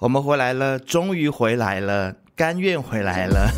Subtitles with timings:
[0.00, 3.50] 我们回来了，终于回来了，甘愿回来了。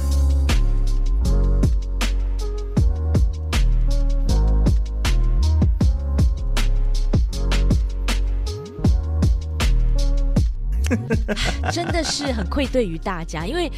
[11.70, 13.70] 真的是很愧对于大家，因为。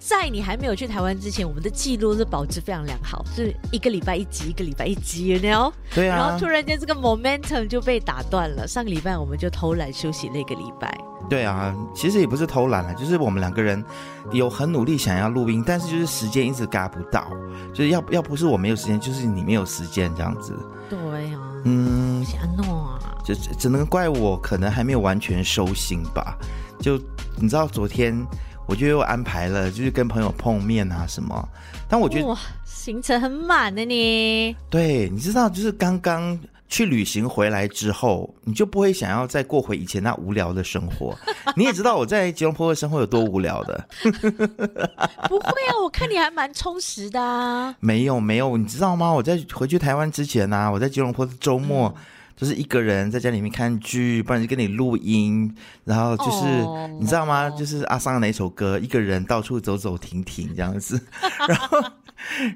[0.00, 5.70] 在你还没有去台湾之前，我们的记录是保持非常良好，是一个礼拜一集，一个礼拜一集，you know?
[5.94, 6.16] 对啊。
[6.16, 8.66] 然后突然间这个 momentum 就被打断了。
[8.66, 10.98] 上个礼拜我们就偷懒休息了一个礼拜。
[11.28, 13.84] 对啊，其实也不是偷懒了，就是我们两个人
[14.32, 17.30] 有很努力想要录音，但是就是时间一直赶不到，
[17.74, 20.56] 就是要要不是我没有时间，就是你没有时间这样子。
[20.88, 20.98] 对
[21.34, 21.40] 啊。
[21.64, 22.24] 嗯。
[22.24, 22.98] 想弄啊。
[23.22, 26.38] 就只能怪我可能还没有完全收心吧。
[26.80, 26.98] 就
[27.36, 28.26] 你知道昨天。
[28.66, 31.48] 我就又安排了，就是跟朋友碰面啊什么。
[31.88, 34.54] 但我觉得哇，行程很满的你。
[34.70, 41.18] 对，你知道，就是刚刚去旅行回来之后，你就不会想要再过回以前那无聊的生活。
[41.56, 43.88] 你也知道我在吉隆坡的生活有多无聊的。
[45.28, 47.74] 不会啊，我看你还蛮充实的啊。
[47.80, 49.10] 没有没有，你知道吗？
[49.10, 51.92] 我在回去台湾之前呢、啊，我在吉隆坡的周末。
[51.96, 52.02] 嗯
[52.40, 56.88] 就是一个人在家里面看剧，不然就跟你录音，然后就是、oh.
[56.98, 57.50] 你知道吗？
[57.50, 60.98] 就是阿桑的那首歌，一个人到处走走停停这样子。
[61.46, 61.78] 然后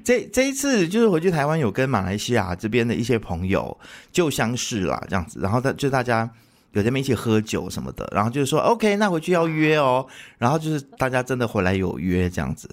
[0.03, 3.77] 这这一次就是回去台湾，有跟马来西亚这边的一些朋友
[4.11, 5.39] 就相识啦，这样子。
[5.39, 6.27] 然后他就大家
[6.71, 10.07] 有在那边一起喝酒什么的，然后就是说 OK，那回去要约哦。
[10.39, 12.67] 然后就是大家真的回来有约这样子。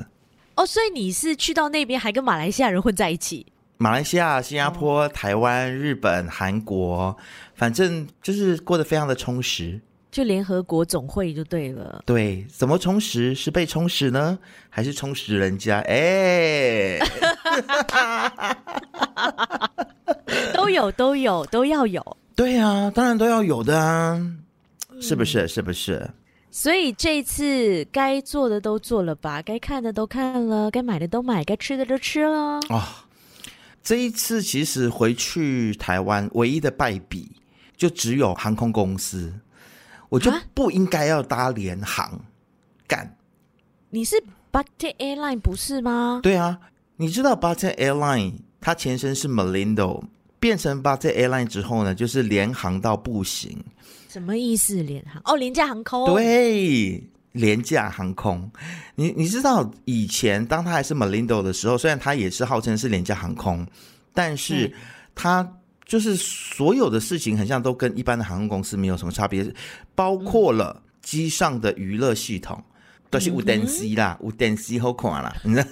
[0.54, 3.44] 哦，oh, 所以你是去到那边还跟马来西亚人混在一起？
[3.82, 7.16] 马来西亚、新加坡、台湾、日本、韩国，
[7.56, 9.80] 反正就是过得非常的充实。
[10.08, 12.00] 就联合国总会就对了。
[12.06, 13.34] 对，怎么充实？
[13.34, 14.38] 是被充实呢，
[14.70, 15.80] 还是充实人家？
[15.80, 17.00] 哎，
[20.54, 22.16] 都有，都有，都要有。
[22.36, 24.16] 对啊，当然都要有的啊，
[25.00, 25.48] 是不是？
[25.48, 26.08] 是不是？
[26.52, 32.60] 所以这次该做的都做了吧，该看的都看了，该买的都买，该吃的都吃了。
[32.68, 32.80] 哦。
[33.82, 37.32] 这一次其实回去台湾唯一的败笔
[37.76, 39.32] 就只有航空公司，
[40.08, 42.20] 我就不应该要搭联航
[42.86, 43.16] 干。
[43.90, 44.16] 你是
[44.52, 46.20] Butter Airline 不是吗？
[46.22, 46.60] 对啊，
[46.96, 50.04] 你知道 Butter Airline 它前身是 Melindo，
[50.38, 53.64] 变成 Butter Airline 之后呢，就是联航到不行。
[54.08, 54.82] 什么意思？
[54.82, 55.20] 联航？
[55.24, 56.14] 哦，廉价航空。
[56.14, 57.02] 对。
[57.32, 58.50] 廉价航空，
[58.94, 63.66] 你你知道以前当它还是 Malindo 的时候，虽然它也是号称是廉价航空，
[64.12, 64.70] 但是
[65.14, 65.56] 它
[65.86, 69.50] 就是所有的事情很像都跟一般的航空公司没有什么差别，
[69.94, 72.72] 包括了机上的娱乐系统、嗯、
[73.10, 75.68] 都是五点 C 啦，五点 C 好看啦， 你知道？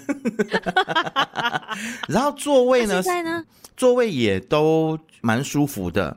[2.08, 3.02] 然后座位呢？
[3.02, 3.44] 现在呢？
[3.76, 6.16] 座位也都蛮舒服的，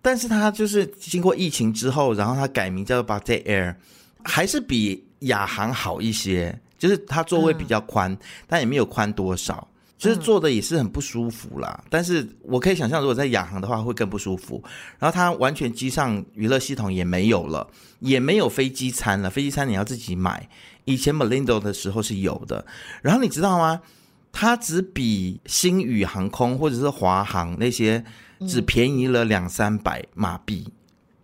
[0.00, 3.74] 但是它就是经过疫情之后，然后它改名叫做 Batik Air。
[4.24, 11.78] 还是比亚航好一些，就是它座位比较宽，嗯、但也没有宽多少，就是坐的也是很不舒服啦。
[11.84, 14.62] 嗯、但是我可以想象，如果在亚航的话会更不舒服。
[14.98, 17.66] 然后它完全机上娱乐系统也没有了，
[18.00, 20.48] 也没有飞机餐了，飞机餐你要自己买。
[20.84, 22.64] 以前 Melindo 的时候是有的。
[23.02, 23.80] 然后你知道吗？
[24.32, 28.04] 它只比星宇航空或者是华航那些
[28.48, 30.66] 只便宜了两三百马币。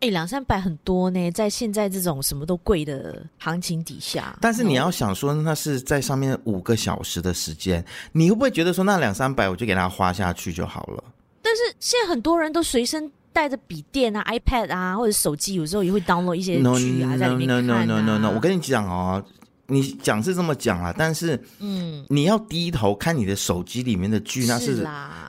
[0.00, 4.36] 哎，两三百很多呢，在现在这种什么都贵的行情底下。
[4.40, 11.04] 但是你要想说，那是在上面五个小时的时间，你会不会觉得说那两三百我就给他花下去就好了？
[11.42, 18.30] 但是现在很多人都随身带着笔电啊、iPad 啊或者手机，有时候也会 download 一些剧啊 no, 在里面看 no no no no no！
[18.30, 19.22] 我跟你讲哦。
[19.70, 24.82] 你讲是这么讲啦，但是，嗯，你要低头看你的手机里面的剧，那是，是，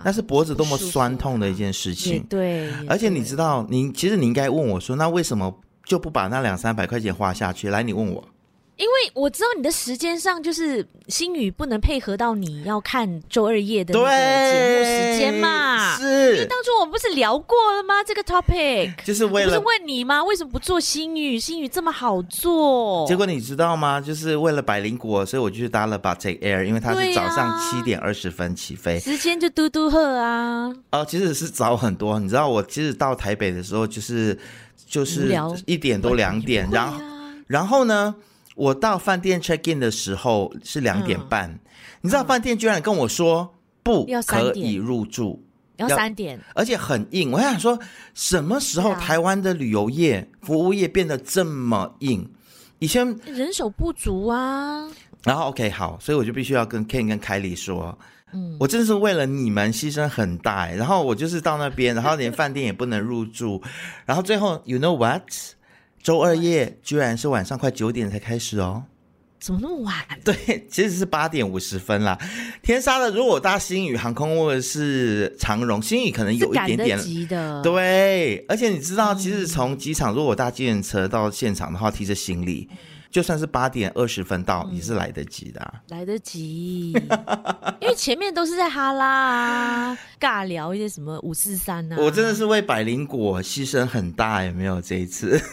[0.03, 2.25] 那是脖子多么酸痛的一件事情。
[2.27, 7.69] 对，而且你知道，你其实你应该问我说，那为什么就不把那两三百块钱花下去？
[7.69, 8.23] 来，你问我。
[8.77, 16.35] 因为我知道你的时间上就是星宇不能配合到你要看周二夜的那个节目时间嘛，是。
[16.35, 18.03] 因为当初我们不是聊过了吗？
[18.03, 20.23] 这个 topic 就是为了不是问你吗？
[20.23, 21.39] 为什么不做星宇？
[21.39, 24.01] 星宇这么好做，结果你知道吗？
[24.01, 30.73] 就是为了百灵果，所以我就去搭了 Batik Air，因为它是早上七点二十分起飞，时间就嘟嘟喝啊。
[30.91, 32.19] 哦，其实是早很多。
[32.19, 34.35] 你知道我其实到台北的时候就是
[34.87, 35.31] 就是
[35.67, 36.99] 一点多两点，然后
[37.45, 38.15] 然后呢？
[38.55, 41.59] 我到饭店 check in 的时候是两点半，嗯、
[42.01, 45.41] 你知道饭店居然跟我说不可以入住，
[45.77, 47.31] 要三点，而且很硬。
[47.31, 47.79] 我还想说，
[48.13, 52.29] 什么时候台湾的旅游业、服务业变得这么硬？
[52.79, 54.87] 以前人手不足啊。
[55.23, 57.97] 然后 OK 好，所以我就必须要跟 Ken 跟凯莉说，
[58.33, 60.67] 嗯，我真的是为了你们牺牲很大。
[60.71, 63.61] 然后我就是到那边，然后连饭店也不能入住，
[64.05, 65.23] 然后最后 You know what？
[66.01, 68.83] 周二夜居然是晚上快九点才开始哦。
[69.39, 69.95] 怎么那么晚？
[70.23, 72.15] 对，其实是八点五十分啦。
[72.61, 77.59] 天杀的，如果搭星宇航空或者是长荣，星宇可能有一点点急的。
[77.63, 82.69] 对，而且你知道，其实从机场如果搭计程车到现场的话，提着行李，
[83.11, 85.73] 就算是八点二十分到，也是来得及的啊。
[85.89, 86.93] 来得及，
[87.81, 91.97] 因为前面都是在哈拉啊，尬聊一些什么五四三啊。
[91.99, 95.39] 我真的是为百灵果牺牲很大，有没有这一次？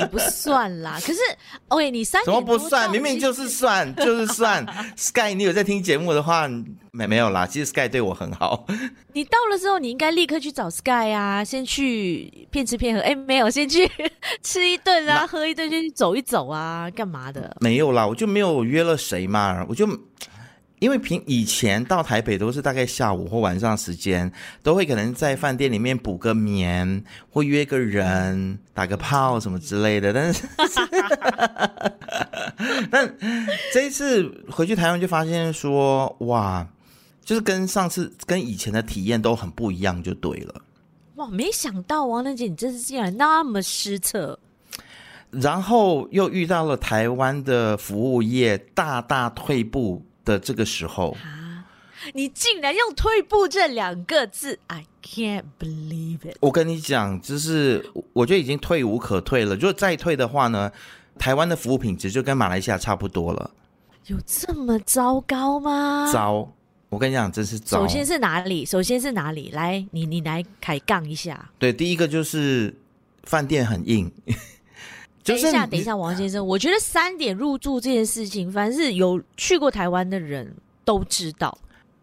[0.00, 1.20] 也不算啦，可是
[1.68, 2.90] ，OK，你三点怎么不算？
[2.90, 4.64] 明明就是算，就是算。
[4.96, 6.48] Sky，你有在听节目的话，
[6.90, 7.46] 没没有啦？
[7.46, 8.66] 其实 Sky 对我很好。
[9.14, 13.00] 你到了之后，你应该立刻去找 Sky 啊，先去骗吃骗喝。
[13.00, 13.90] 哎，没有，先去
[14.42, 17.56] 吃一顿啊，喝一顿，先去走一走啊，干嘛的？
[17.60, 19.86] 没有啦，我就没有约了谁嘛，我就。
[20.80, 24.32] 因为平以前到台北都是大概下午或晚上时间，
[24.62, 30.14] 都会可能在饭店里面补个眠，或约个人打个炮什么之类的。
[30.14, 30.42] 但是，
[32.90, 33.14] 但
[33.72, 36.66] 这一次回去台湾就发现说，哇，
[37.22, 40.62] 就是跟上次跟以前的体验都很不一样，就对了。
[41.16, 44.38] 哇，没想到王能姐你这次竟然那么失策，
[45.30, 50.02] 然后又遇到了台湾的服务业大大退步。
[50.30, 51.16] 的这个时候，
[52.14, 56.36] 你竟然用“退步”这两个字，I can't believe it！
[56.40, 59.54] 我跟你讲，就是我觉得已经退无可退了。
[59.56, 60.70] 如果再退的话呢，
[61.18, 63.50] 台湾的服务品质就跟马来西亚差不多了。
[64.06, 66.08] 有这么糟糕吗？
[66.12, 66.48] 糟！
[66.88, 67.80] 我跟你讲，真是糟。
[67.80, 68.64] 首先是哪里？
[68.64, 69.50] 首先是哪里？
[69.50, 71.50] 来，你你来开杠一下。
[71.58, 72.74] 对，第一个就是
[73.24, 74.10] 饭店很硬。
[75.22, 81.56] 等一下，等一下，王先生，我觉得三点入住这件事情，凡是有去过台湾的人都知道。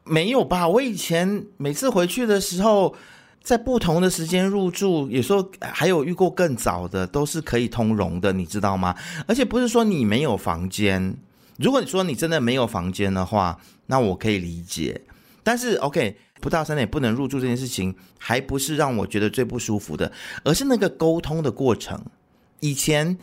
[0.03, 0.67] 没有吧？
[0.67, 2.95] 我以前每次回去的时候，
[3.41, 8.95] 在不同的时间入住，有时候还有遇过更早的，都是可以通融的，你知道吗？
[9.27, 11.17] 而且不是说你没有房间，
[11.57, 15.01] 如果你说你真的没有房间的话，那我可以理解。
[15.43, 20.11] 但是 OK，不到三点不能入住这件事情，还不是让我觉得最不舒服的，
[20.43, 21.99] 而是那个沟通的过程。
[22.59, 23.17] 以前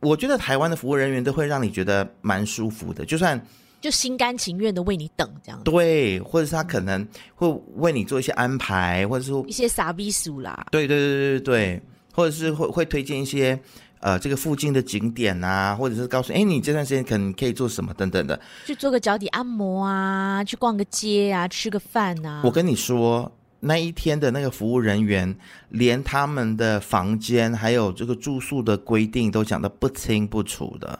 [0.00, 3.40] 我觉得台湾的服务人员都会让你觉得蛮舒服的，就算
[3.80, 5.60] 就心甘情愿的为你等这样。
[5.62, 10.66] 对，或者是他可能会为你做一些安排，或者说一些傻逼书啦。
[10.70, 11.82] 对对对对对，
[12.14, 13.58] 或者是会会推荐一些
[14.00, 22.42] 呃这个附近的景点啊，或者是告诉哎你这段时间可能可以做什么等等的，去做个脚底按摩啊，去逛个街啊，吃个饭啊。
[22.44, 23.30] 我跟你说。
[23.60, 25.34] 那一天的那个服务人员，
[25.70, 30.98] 连他们的房间还有这个住宿的规定都讲得不清不楚的。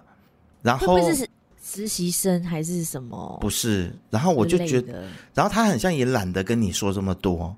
[0.62, 1.28] 然后会不会是
[1.62, 3.38] 实习生还是什么？
[3.40, 3.94] 不是。
[4.10, 7.55] 然后我就觉得，然后他很像也懒得跟你说这么多。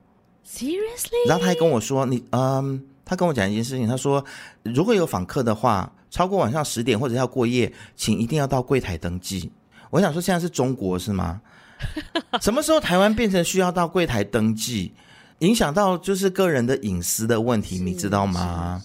[0.47, 1.29] Seriously？
[1.29, 4.23] 然后他还跟我说：“你嗯，他跟我讲一件事情，他说
[4.65, 9.51] 如果有访客的话，超过晚上十点或者要过夜，请一定要到柜台登记。”
[9.91, 11.41] 我想说，现在是中国是吗？
[12.41, 14.93] 什么时候台湾变成需要到柜台登记，
[15.41, 18.83] 影响到就是个人的隐私的问题，你知道吗？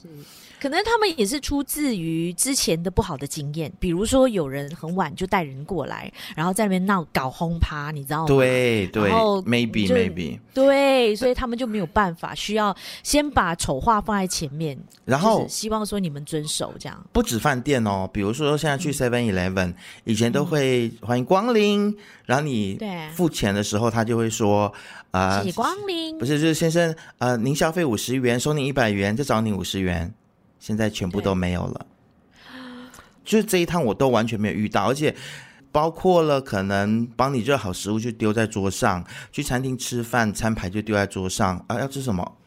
[0.65, 8.27] 可能他们也是出自于之前的不好的经验，比如说有人很晚就带人过来，然后在那边闹搞轰趴，你知道吗？
[8.27, 14.75] 对对，然后 maybe maybe 对，所以他们就没有办法，需要先把丑话放在前面，
[15.05, 17.05] 然后希望说你们遵守这样。
[17.13, 19.75] 不止饭店哦，比如说现在去 Seven Eleven，嗯，
[20.05, 22.79] 以前都会欢迎光临，嗯，然后你
[23.13, 24.73] 付钱的时候，他就会说
[25.11, 30.11] 啊，谢谢光临，不是就是先生呃，您消费五十元，收您一百元，再找你五十元。
[30.59, 31.85] 现在全部都没有了，
[33.23, 35.15] 就是这一趟我都完全没有遇到，而且
[35.71, 42.37] 包括了可能帮你热好食物就丢在桌上，去餐厅吃饭餐牌就丢在桌上啊，要吃什么？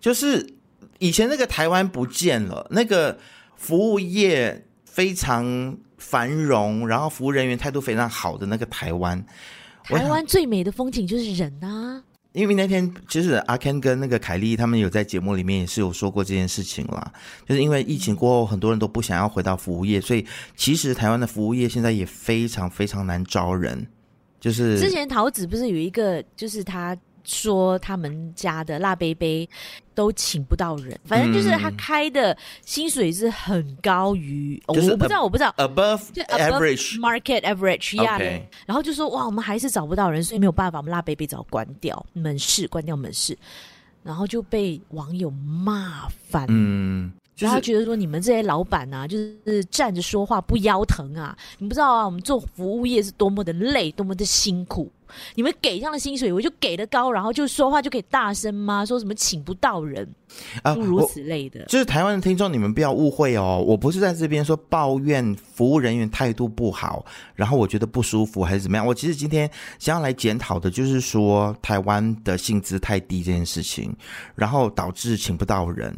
[0.00, 0.54] 就是
[0.98, 3.18] 以前那个台湾不见了，那个
[3.56, 9.22] 服务业非常繁荣，然后服务人员态度非常好的那个台湾，
[9.84, 12.02] 台湾最美的风景就是人啊。
[12.32, 17.12] 因为那天其实阿 Ken 跟那个凯莉他们有在节目里面也是有说过这件事情啦，
[17.48, 20.24] 就是因为疫情过后很多人都不想要回到服务业，所以
[20.56, 23.86] 其实台湾的服务业现在也非常非常难招人。
[24.40, 26.96] 就是之前桃子不是有一个，就是他。
[27.24, 29.48] 说他们家的辣杯杯
[29.94, 38.24] 都请不到人，反正就是他开的薪水是很高于，嗯哦、我不知道，我不知道，above average market average 一样的。
[38.24, 38.42] Okay.
[38.66, 43.36] 然后就说哇，我们还是找不到人，所以没有办法，我们辣杯杯只好关掉门市，关掉门市，
[44.02, 46.46] 然后就被网友骂翻。
[46.48, 47.12] 嗯。
[47.36, 51.34] 然后他觉得说你们这些老板啊，就是站着说话不腰疼啊！
[51.56, 54.92] 你不知道啊，我们做服务业是多么的累，多么的辛苦。
[55.34, 58.84] 你们给这样的薪水，我就给的高，然后就说话就可以大声吗？
[58.84, 60.08] 说什么请不到人
[60.62, 61.64] 啊，诸如此类的。
[61.66, 68.86] 就是台湾的听众，你们不要误会哦，我不是在这边说抱怨服务人员态度不好，然后我觉得不舒服还是怎么样。
[68.86, 73.94] 我其实今天想要来检讨的，就是说台湾的薪资太低这件事情，
[74.34, 75.94] 然后导致请不到人。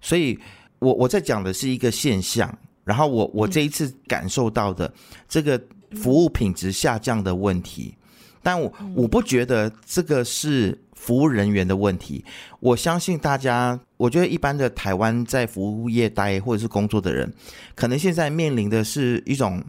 [0.00, 0.38] 所以
[0.78, 2.52] 我我在讲的是一个现象，
[2.84, 4.92] 然后我我这一次感受到的
[5.28, 5.60] 这个。
[5.94, 7.94] 服务品质下降的问题，
[8.42, 12.24] 但我我不觉得这个是服务人员的问题。
[12.60, 17.32] 我相信大家，我觉得一般的台湾在服务业待或者是工作的人，
[17.74, 19.62] 可能现在面临的是一种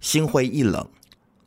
[0.00, 0.86] 心灰意冷，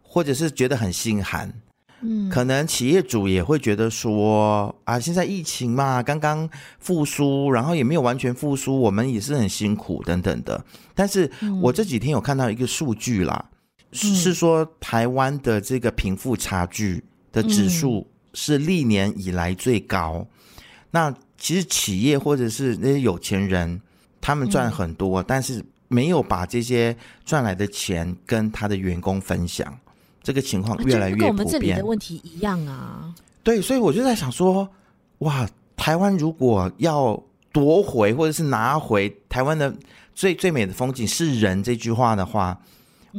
[0.01, 1.53] 或者是觉得很心寒。
[2.01, 10.63] 嗯，可能企业主也会觉得说啊，现在疫情嘛，刚刚复苏，然后也没有完全复苏，我们也是很辛苦等等的。
[10.93, 11.31] 但是
[11.61, 13.45] 我这几天有看到一个数据啦。
[13.95, 20.27] 是说台湾的这个贫富差距的指数是历年以来最高。
[20.91, 23.81] 那其实企业或者是那些有钱人，
[24.19, 29.77] 他们赚很多，但是没有把这些赚来的钱跟他的员工分享，
[30.21, 31.27] 这个情况越来越普遍。
[31.27, 33.13] 跟我们这里的问题一样啊。
[33.43, 34.67] 对，所以我就在想说，
[35.19, 37.21] 哇，台湾如果要
[37.51, 39.75] 夺回或者是拿回台湾的
[40.13, 42.59] 最最美的风景是人这句话的话。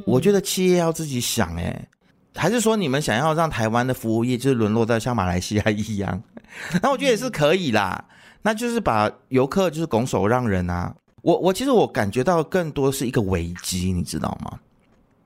[0.05, 1.89] 我觉得企业要自己想，哎，
[2.35, 6.23] 还是说你们想要让台湾的服务业就是沦落到像马来西亚一样？
[6.83, 8.05] 那我觉得也是可以啦。
[8.43, 10.95] 那就是把游客就是拱手让人啊。
[11.23, 14.61] 我我其实我感觉到更多是一个危机，你知道吗？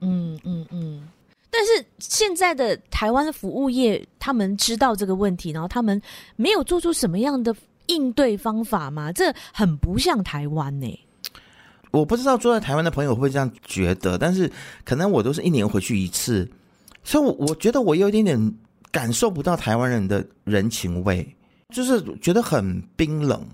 [0.01, 1.07] 嗯嗯嗯。
[1.51, 6.01] 但是现在的台湾的服务业，他们知道这个问题，然后他们
[6.37, 7.55] 没有做出什么样的
[7.87, 9.13] 应对方法吗？
[9.13, 11.01] 这很不像台湾呢、欸。
[11.91, 14.51] 我不知道住在台湾的朋友会不会这样觉得，但是
[14.85, 16.49] 可能我都是一年回去一次，
[17.03, 18.55] 所以我我觉得我有一点点
[18.93, 21.37] 感受不到台湾人的人情味，
[21.71, 23.45] 就是觉得很冰冷。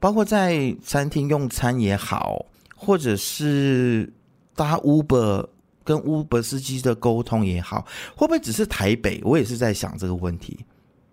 [0.00, 2.44] 包括在餐厅用餐也好，
[2.74, 4.12] 或者是
[4.54, 5.46] 搭 Uber
[5.84, 9.20] 跟 Uber 司机的沟通也好，会不会只是台北？
[9.24, 10.64] 我也是在想这个问题。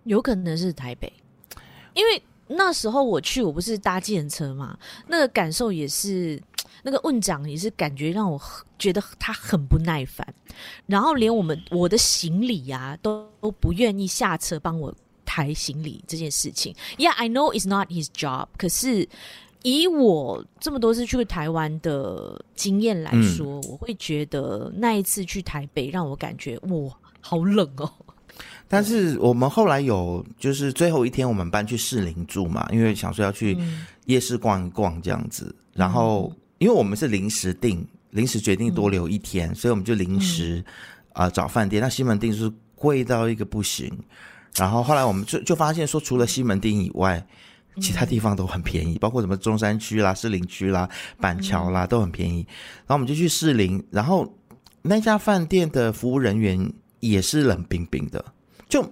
[0.04, 1.12] 有可能是台北，
[1.94, 6.42] 因为那时候我去，我不是搭计程车嘛，那个感受也是。
[6.86, 8.40] 那个问长也是感觉让我
[8.78, 10.24] 觉得他很不耐烦，
[10.86, 16.72] 然后连我们我的行李呀、啊、都都不愿意下车帮我抬行李这件事情。
[16.96, 18.46] Yeah, I know it's not his job。
[18.56, 19.08] 可是
[19.64, 27.92] 以我这么多次去台湾的经验来说，嗯、我会觉得那一次去台北让我感觉哇，好冷哦。
[28.68, 33.58] 但是我们后来有就是最后一天我们搬去士林住嘛，因为想说要去
[34.04, 36.32] 夜市逛一逛这样子，嗯、然后。
[36.58, 40.64] 因为我们是临时定，临时决定多留一天，嗯、所以我们就临时
[41.12, 41.82] 啊、找饭店。
[41.82, 43.92] 那西门町是贵到一个不行，
[44.54, 47.26] 然后后来我们就就发现说，除了西门町以外，
[47.80, 50.88] 其他地方都很便宜，嗯、包括什么中山区啦、士林区啦、
[51.20, 52.46] 板桥啦、嗯、都很便宜。
[52.86, 54.34] 然后我们就去士林，然后
[54.82, 58.24] 那家饭店的服务人员也是冷冰冰的，
[58.68, 58.82] 就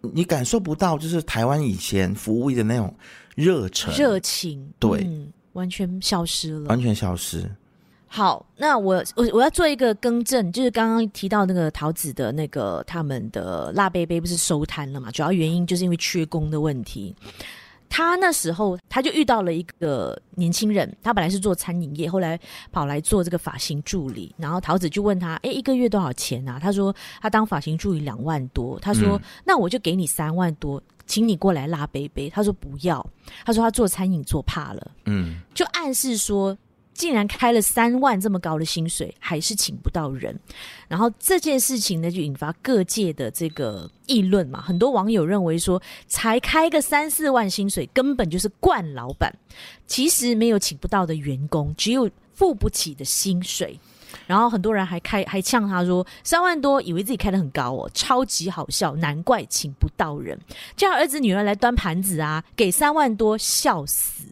[0.00, 2.92] 你感受不到就是台湾以前服务的那种
[3.36, 5.04] 热忱、热情，对。
[5.04, 7.50] 嗯完全消失了，完全消失。
[8.06, 15.10] 好，那我我我要做一个更正，就是刚刚提到那个桃子的那个他们的辣杯杯不是收摊了嘛？
[15.10, 17.12] 主要原因就是因为缺工的问题。
[17.90, 22.38] 他那时候他就遇到了一个年轻人，他本来是做餐饮业，后来
[22.72, 24.34] 跑来做这个发型助理。
[24.36, 33.04] 然后桃子就问他：“哎，一个月多少钱啊？”他说：“他当发型助理两万多。”他说：“嗯、那我就给你三万多。”请你过来拉杯杯，他说不要，
[33.44, 36.56] 他说他做餐饮做怕了，嗯，就暗示说，
[36.94, 40.38] 竟然开了三万这么高的薪水，还是请不到人，
[40.88, 44.62] 然后这件事情呢，就引发各界的这个议论嘛。
[44.62, 49.34] 很多网友认为说，才开个三四万薪水，根本就是惯老板，
[49.86, 53.78] 其实没有请不到的员工，只有付不起的薪水。
[54.26, 60.38] 然后很多人还开还呛他说三万多，以为自己开的很高哦，超级好笑，难怪请不到人，
[60.76, 64.24] 叫儿子女儿来端盘子啊，给三万多，笑死！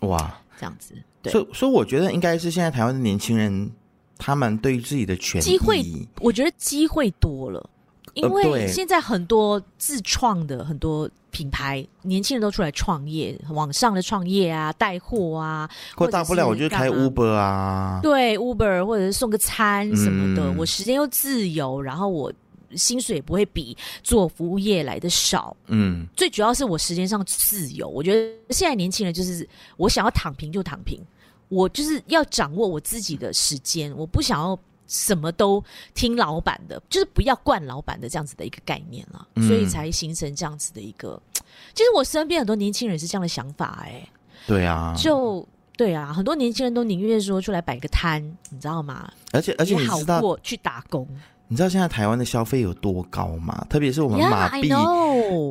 [0.00, 3.70] 哇，这样子，对，所以所以我觉得应该是现在台湾的年轻人，
[4.18, 5.82] 他们对于自己的权益，机会，
[6.20, 7.68] 我觉得机会多了。
[8.14, 22.32] 因为现在很多自创的很多品牌，年轻人都出来创业，网上的创业啊，带货啊，或大不了我就开 Uber 啊，对 Uber 或者是送个餐什么的，嗯、我时间又自由，然后我
[22.74, 31.00] 薪水也不会比做服务业来的少，嗯，最主要是我时间上自由，我觉得现在年轻人就是我想要躺平就躺平，
[31.48, 34.58] 我就是要掌握我自己的时间，我不想要。
[34.90, 35.62] 什么都
[35.94, 41.20] 听老板的，就是不要惯老板的这样子的一个概念了，嗯、所以才形成这样子的一个。
[41.72, 44.08] 其实我身边很多年轻人是这样的想法、欸，哎，
[44.48, 48.20] 对啊，就对啊，很多年轻人都宁愿说出来摆个摊，
[48.50, 49.08] 你知道吗？
[49.32, 51.06] 而且而且你知道过去打工。
[51.52, 53.66] 你知道现在台湾的消费有多高吗？
[53.68, 54.70] 特别是我们马币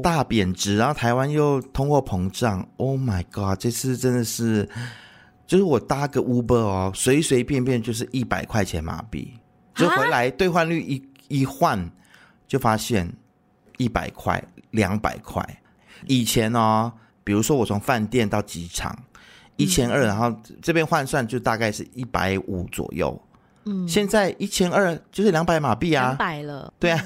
[0.01, 2.65] 大贬值，然后台湾又通货膨胀。
[2.77, 3.59] Oh my god！
[3.59, 4.69] 这次真的是，
[5.49, 9.33] 就是我搭个 Uber 哦，随随便便就是一百块钱马币，
[9.73, 11.89] 就回来兑换率一一换，
[12.47, 13.11] 就发现
[13.77, 15.43] 一百块、两百块。
[16.05, 18.95] 以前哦，比如说我从饭店到机场
[19.55, 23.19] 一千二，然后这边换算就大概是一百五左右。
[23.65, 27.03] 嗯，现在一千二就是两百马币啊，两百了，对啊，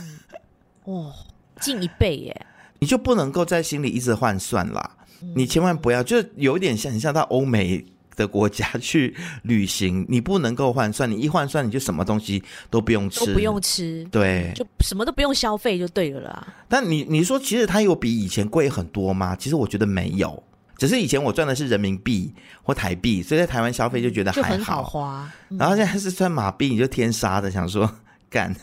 [0.83, 1.13] 哇、哦，
[1.62, 2.45] 近一倍耶！
[2.79, 7.85] 你就不能够在心里一直换算啦，嗯、你千万不要，就有点像很像到欧美
[8.15, 16.48] 的国家 去旅行，你不能够换算，你一换算你就什么东西都不用吃，都不用吃，对，就什么都不用消费就对了啦。
[16.67, 19.36] 但你你说其实它有比以前贵很多吗？
[19.36, 20.41] 其实我觉得没有。
[20.75, 25.32] 只是以前我赚的是人民币或台币，所以在台湾消费就觉得还好，好花。
[25.50, 27.89] 嗯、然后现在是赚马币，你就天杀的想说
[28.29, 28.53] 干，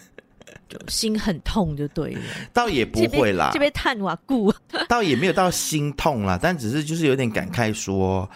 [0.68, 2.20] 就心很痛就对了。
[2.52, 4.52] 倒也不会啦，这边叹瓦固，
[4.88, 8.28] 倒也没有到心痛啦，但只是就是有点感慨说，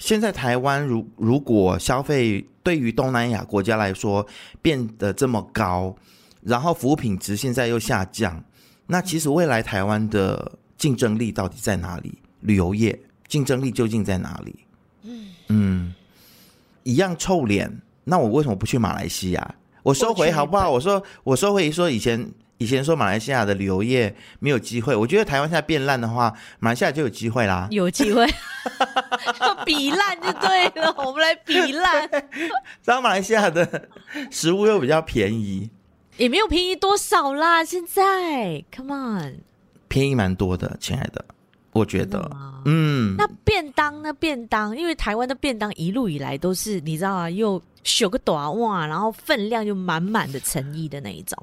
[0.00, 4.26] 现在台湾如如果消费对于东南亚国家来说
[4.62, 5.94] 变得这么高，
[6.42, 8.42] 然后服务品质现在又下降，
[8.86, 12.18] 那其实未来台湾的竞争力到底在哪里？
[12.40, 12.98] 旅游业。
[13.28, 14.56] 竞争力究竟在哪里？
[15.04, 15.94] 嗯嗯，
[16.82, 17.70] 一样臭脸，
[18.02, 19.54] 那我为什么不去马来西亚？
[19.84, 20.68] 我收回好不好？
[20.68, 22.28] 我说我收回说以前
[22.60, 27.66] 以前说马来西亚的旅游业没有机会，我觉得台湾现在变烂的话，马来西亚就有机会啦。
[27.70, 28.26] 有机会，
[29.64, 32.06] 比烂就对了，我们来比烂。
[32.84, 33.88] 然后马来西亚的
[34.30, 35.70] 食物又比较便宜，
[36.18, 37.64] 也没有便宜多少啦。
[37.64, 39.38] 现在，Come on，
[39.88, 41.24] 便宜蛮多的，亲爱的。
[41.72, 42.30] 我觉得，
[42.66, 44.12] 嗯，那便当呢？
[44.12, 51.42] 便当，因为台湾的便当一路以来都是你知道啊，又小个短袜，然后分量就满满的诚意的那一种。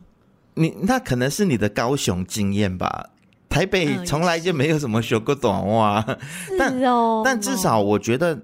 [0.58, 3.12] 你那可能是你的高雄经验吧？
[3.50, 6.18] 台北从来就没有什么学过短袜，嗯、
[6.60, 8.38] 但哦，但至少我觉得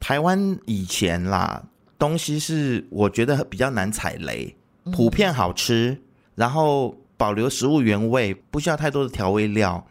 [0.00, 1.62] 台湾以前啦，
[1.98, 4.54] 东西是我觉得比较难踩雷，
[4.92, 6.02] 普遍好吃，嗯、
[6.34, 9.86] 然后保留食物原味，不需要太多的调味料。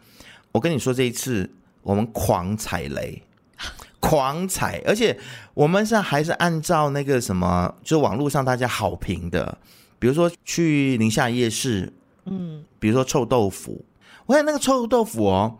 [0.52, 1.50] 我跟你说，这一次
[1.82, 3.22] 我们狂踩雷，
[3.98, 5.18] 狂踩，而且
[5.54, 9.58] 我们是还是按照那个什么，就网络上大家好评的，
[10.04, 11.90] 比如说去宁夏夜市，
[12.26, 13.82] 嗯，比如说臭豆腐，
[14.26, 15.56] 我看那个臭豆腐哦，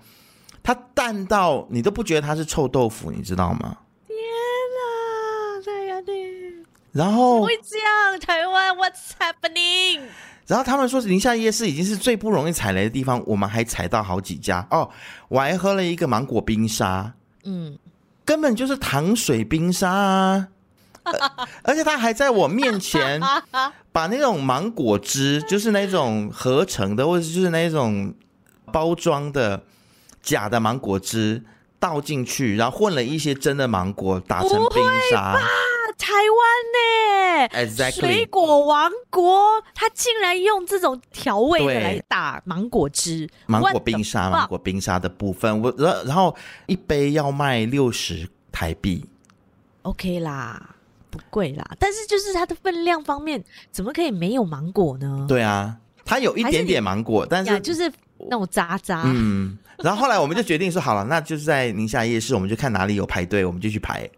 [0.63, 3.79] 它淡到你都不觉得它是臭豆腐，你知道吗？
[4.07, 4.15] 天
[4.77, 6.63] 哪，太压抑！
[6.93, 10.03] 然后会这样，台湾，What's happening？
[10.47, 14.91] 然后他们说，宁夏夜市已经是最不容易踩雷的地方，我们还踩到好几家哦。
[15.29, 17.79] 我还喝了一个芒果冰沙，嗯，
[18.27, 20.49] 根本就是糖水冰沙啊，
[21.63, 23.21] 而且他还在我面前
[23.93, 28.15] 把那种芒果汁，就是那种合成的或者就是那种
[28.73, 29.63] 包装的
[30.23, 31.43] 假的芒果汁
[31.79, 35.39] 倒进去，然后混了一些真的芒果打成冰沙。
[35.97, 38.01] 台湾呢，Exactly.
[38.01, 46.35] 水果王国，他竟然用这种调味的来打芒果汁、芒果冰沙、芒果冰沙的部分，我然然后
[46.67, 49.07] 一杯要卖六十台币
[49.83, 50.74] ，OK 啦，
[51.15, 55.25] 不贵啦，但是就是它的分量方面，怎么可以没有芒果呢？
[55.29, 59.05] 对啊，它有一点点芒果，是但是就是那种渣渣。
[59.07, 64.11] 嗯，然后后来我们就决定说，好了，那就是在宁夏夜市，我们就看哪里有排队，我们就去排。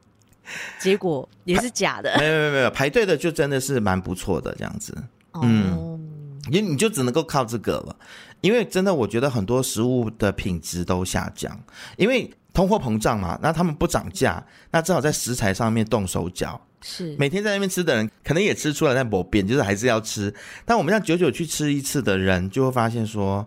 [0.81, 4.97] 结果也是假的， 没有没有没有，排队的就真的是蛮不错的这样子，
[5.43, 6.01] 嗯，
[6.49, 7.97] 你你就只能够靠这个了，
[8.41, 11.59] 因为真的我觉得很多食物的品质都下降，
[11.97, 23.47] 因为通货膨胀嘛，那他们不涨价，那只好在食材上面动手脚，是每天在那边吃的人可能也吃出来，但不变，就是还是要吃，但我们像久久去吃一次的人就会发现说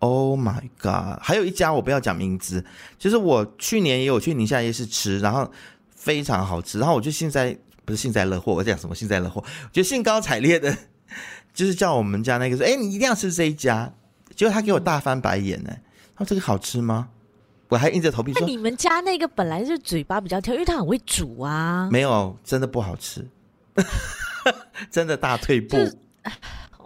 [0.00, 2.62] ，Oh my God，还有一家我不要讲名字，
[2.98, 5.50] 就是我去年也有去宁夏夜市吃，然后。
[6.06, 9.42] 非常好吃，然后我就幸灾不是幸灾乐祸，我讲什么幸灾乐祸？
[9.72, 10.72] 就兴高采烈的，
[11.52, 13.92] 就是叫我们家那个说，哎，你一定要吃这一家。
[14.36, 15.76] 结果他给我大翻白眼呢，
[16.14, 17.08] 他说这个好吃吗？
[17.68, 21.88] 我还硬着头皮说，那你们家那个本来是嘴巴比较挑，因为他很会煮啊。
[21.90, 23.26] 没有，真的不好吃，
[24.90, 25.76] 真的大退步。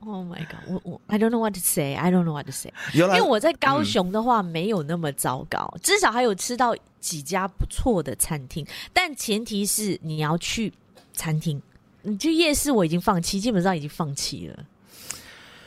[0.03, 0.61] Oh my god！
[0.67, 1.95] 我我 I don't know what to say.
[1.95, 2.73] I don't know what to say.
[2.95, 10.73] 因为我在高雄的话没有那么糟糕，嗯、至少还有吃到几家不错的餐厅，但前提是你要去
[11.13, 11.61] 餐厅，
[12.01, 14.65] 你去夜市我已经放弃，基本上已经放弃了。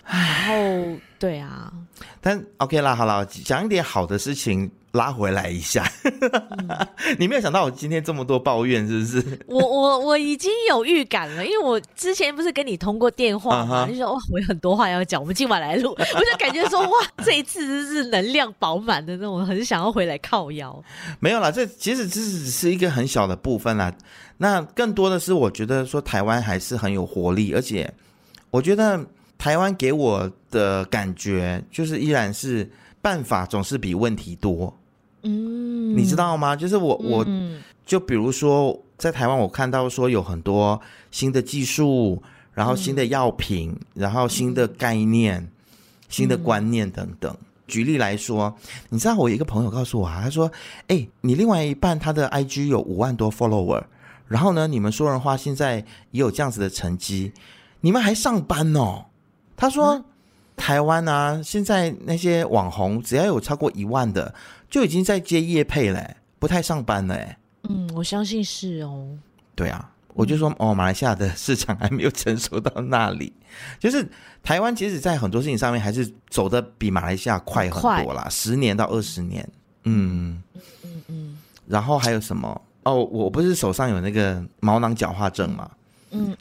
[0.05, 1.71] 然后，对啊，
[2.19, 5.89] 但 OK 啦，好了，讲一点好的事情拉回来一下。
[6.03, 6.87] 嗯、
[7.17, 9.39] 你没有想到我今天这么多抱怨，是不是？
[9.47, 13.91] 我我我已经有预感了，因为我之前不是跟你通过电话嘛，uh huh.
[13.91, 16.89] 就说哇，我有很多话要讲，我们今晚来录，我就感觉说哇，
[17.23, 20.83] 这一次真是能量饱满的那种，很想要回来靠腰。
[21.21, 23.91] 没有啦，这其实这只是一个很小的部分啦。
[24.37, 27.89] 那更多的是，我觉得说台湾还是很有活力，而且
[28.51, 28.99] 我觉得。
[29.43, 34.73] 台湾给我的感觉就是依然是办法总是比问题多，
[35.23, 36.55] 嗯，你知道吗？
[36.55, 37.27] 就是我我
[37.85, 40.79] 就比如说在台湾，我看到说有很多
[41.11, 45.45] 新的技术，然后新的药品，然后新的概念、
[46.07, 47.35] 新的观念等等。
[47.67, 48.55] 举例来说，
[48.87, 50.49] 你知道我一个朋友告诉我啊，他说
[50.87, 53.83] ：“哎，你另外一半他的 IG 有五万多 follower，
[54.29, 55.79] 然后呢，你们说人话现在
[56.11, 57.33] 也有这样子的成绩，
[57.81, 59.07] 你们还上班哦。”
[59.55, 60.05] 他说：“嗯、
[60.55, 64.33] 台湾啊，现在那些网红只要有超过一万的，
[64.69, 69.07] 就已经在接业配嘞，不太上班了。”哎，嗯，我相信是哦。
[69.55, 73.31] 对啊，我就说、嗯、哦，马来西亚的市场还没有成熟到那里。
[73.79, 74.07] 就是
[74.41, 79.47] 台湾，其实，在很多事情上面还是走的比马来西亚快很多啦，十年到二十年。
[79.83, 81.37] 嗯嗯嗯嗯。
[81.67, 82.61] 然后还有什么？
[82.83, 85.69] 哦，我不是手上有那个毛囊角化症吗？
[85.71, 85.77] 嗯，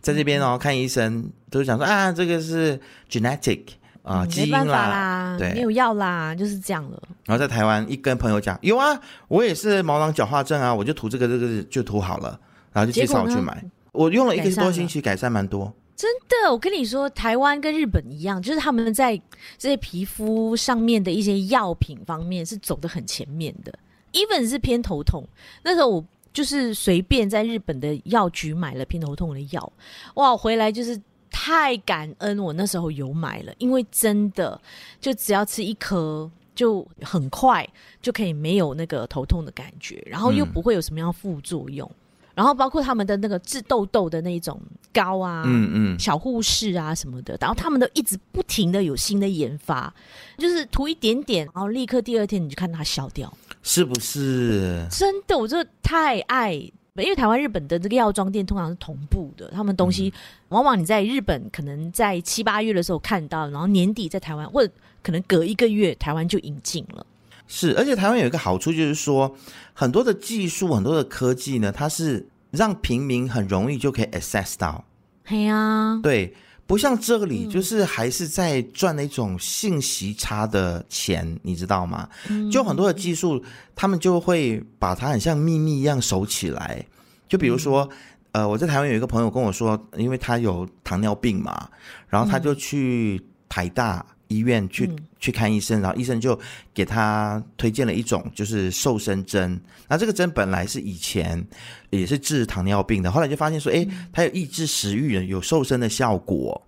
[0.01, 2.79] 在这边哦，看医生都是讲说啊，这个是
[3.11, 3.63] genetic
[4.03, 7.03] 啊、呃，基因啦，啦对，没有药啦，就是这样了。
[7.25, 12.39] 然后在台湾一跟朋友讲，有啊，我也是毛囊角化症啊，我就涂这个这个就涂好了，
[12.73, 15.73] 然后就介绍我去买，我用了一个多星期，改善蛮多。
[15.97, 19.17] 真的，我跟你说，台湾跟日本一样，就是他们在
[19.57, 23.73] 这些皮肤上面的一些药品方面是走的很前面的
[24.13, 25.25] ，even 是偏头痛，
[25.63, 26.05] 那时候我。
[26.33, 29.73] 就是随便在日本的药局买了偏头痛的药，
[30.15, 34.61] 哇，回来就是太感恩我那时候有买了，因为真的
[35.01, 37.69] 就只要吃一颗，就很快
[38.01, 41.87] 就可以没有那个头痛的感觉，然后又不会有什么样副作用。
[41.89, 42.02] 嗯
[42.35, 44.61] 然后包括他们的那个治痘痘的那种
[44.93, 49.93] 膏啊，嗯嗯，小护士啊什么的，然后他们都一直不停的有新的研发，
[50.39, 54.87] 就是涂一点点，然后立刻第二天你就看它消掉，是不是？
[54.91, 60.13] 真的，我真的太爱，因为台湾、日本的这个药妆店通常是同步的，他们东西
[60.49, 67.07] 往往你在日本可能在七八月的时候看到，然后年底在台湾或者可能隔一个月台湾就引进了。
[67.47, 69.37] 是，而且台湾有一个好处，就是说
[69.75, 74.85] 很多的技术、很多的科技呢，它是让平民很容易就可以 access 到。
[75.29, 76.35] 对啊，对，
[76.67, 82.09] 不像这里，就是还是在赚那种信息差的钱，嗯、你知道吗？
[82.51, 83.43] 就很多的技术，
[83.75, 86.85] 他们就会把它很像秘密一样守起来。
[87.29, 87.89] 就比如说，
[88.33, 91.69] 嗯、呃，我在台湾有一个朋友跟我说，因为他有糖尿病嘛，
[92.09, 94.05] 然后他就去台大。
[94.33, 94.91] 医院去
[95.21, 96.39] 去看医生，然后医生就
[96.73, 99.61] 给他推荐了一种就是瘦身针。
[99.89, 101.45] 那这个针本来是以前
[101.91, 106.61] 也是治糖尿病的，后来就发现说，哎，它有抑制食欲，有瘦身的效果。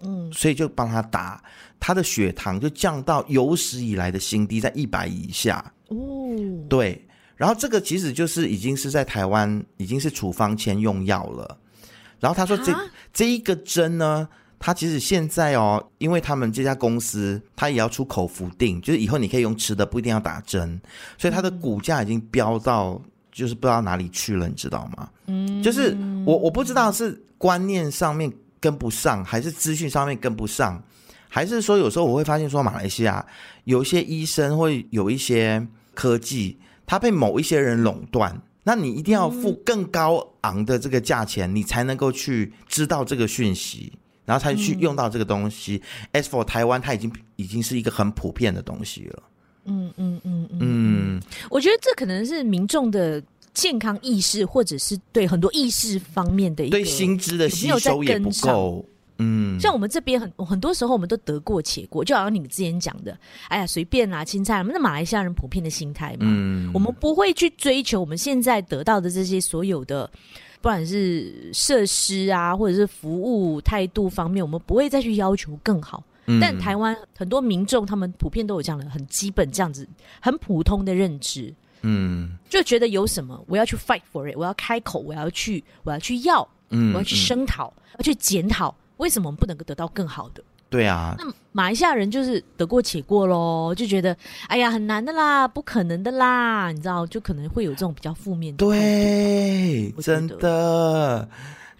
[0.00, 1.40] 嗯，所以就帮他打，
[1.78, 5.64] 他的血糖就降到有史以来的新低，在一百以下。
[5.88, 5.96] 哦，
[6.68, 7.00] 对。
[7.36, 11.56] 然后这个其实就是已经是在台湾已经是处方签用药了。
[12.18, 12.74] 然后他说这
[13.12, 14.28] 这一个针呢。
[14.64, 20.80] 他其实现在哦，因为他们这家公司，他也要出口服定，就是以后你可以用吃的，不一定要打针，
[21.18, 25.08] 所以它的股价已经飙到，就是不知道哪里去了，你知道吗？
[25.26, 30.80] 嗯，就是我我不知道是观念上面跟不上，还是资讯上面跟不上，
[31.28, 33.26] 还是说有时候我会发现说马来西亚
[33.64, 43.92] 有一些医生会有一些科技，它被某一些人垄断，那你一定要付更高昂的这个价钱，你才能够去知道这个讯息。
[44.24, 45.82] 然后才去用到这个东西。
[46.12, 49.22] 嗯、As for 台湾，它已经已经是一个很普遍的东西了。
[49.64, 53.22] 嗯嗯嗯嗯嗯，我觉得这可能是民众的
[53.54, 58.84] 健康意识，或者是对很多意识方面的一个对薪资的吸收也不够。
[59.22, 63.16] 嗯，像我们这边很很多时候，我们都得过且过，就好像你们之前讲的，
[63.48, 64.58] 哎呀，随便啦，青菜。
[64.58, 70.10] 我们的马来西亚人普遍的心态嘛，嗯，我们不会去追求我们现在得到的这些所有的。
[70.60, 76.04] 不管是设施啊，或者是服务态度方面，我们不会再去要求更好。
[76.26, 79.84] 嗯、但台湾很多民众，他们普遍都有这样的很基本、这样子
[80.20, 81.52] 很普通的认知。
[81.80, 90.42] 嗯，就觉得有什么，我要去 fight for it，我要开口，我要去，我要去要，嗯，我要去声讨，嗯、要去检讨，为什么我们不能够得到更好的？
[90.70, 94.16] 对啊，那马来西亚人就是得过且过喽，就觉得
[94.48, 98.64] 哎呀很难的啦，不可能的啦，你知道，就可能会有这种比较负面的。
[98.64, 101.28] 对，真的，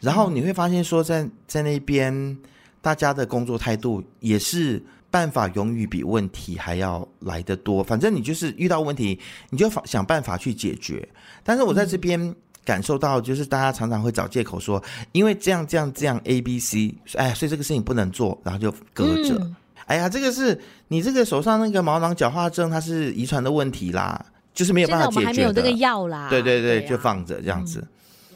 [0.01, 2.37] 然后你会发现说在，在在那边，
[2.83, 7.83] 大家的工作态度也是办法永远比问题还要来得多。
[7.83, 11.09] 反正你就是遇到问题，你就想办法去解决。
[11.43, 19.35] 但是我在这边感受到，就是大家常常会找借口说，因为这样这样这样 A B C，哎，所以这个事情不能做，然后就搁着。
[19.35, 25.21] 嗯、哎呀，这个是你这个手上那个毛囊角化症，它是遗传的问题啦，就是没有办法解决的。
[25.21, 26.29] 我们还没有这个药啦。
[26.29, 27.87] 对对对，对啊、就放着这样子。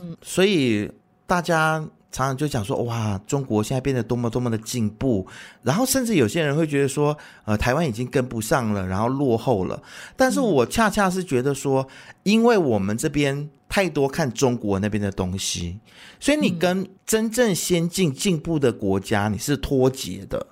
[0.03, 0.91] 嗯，所以。
[1.29, 1.81] 大家
[2.12, 5.27] 常常就讲说，哇，中国现在变得多么多么的进步，
[5.61, 9.83] 然后甚至有些人会觉得说，呃，台湾已经跟不上了，然后落后了。
[10.15, 11.85] 但是我恰恰是觉得说，
[12.23, 15.79] 因为我们这边太多看中国那边的东西，
[16.21, 20.47] 所以你跟真正先进进步的国家你是脱节的。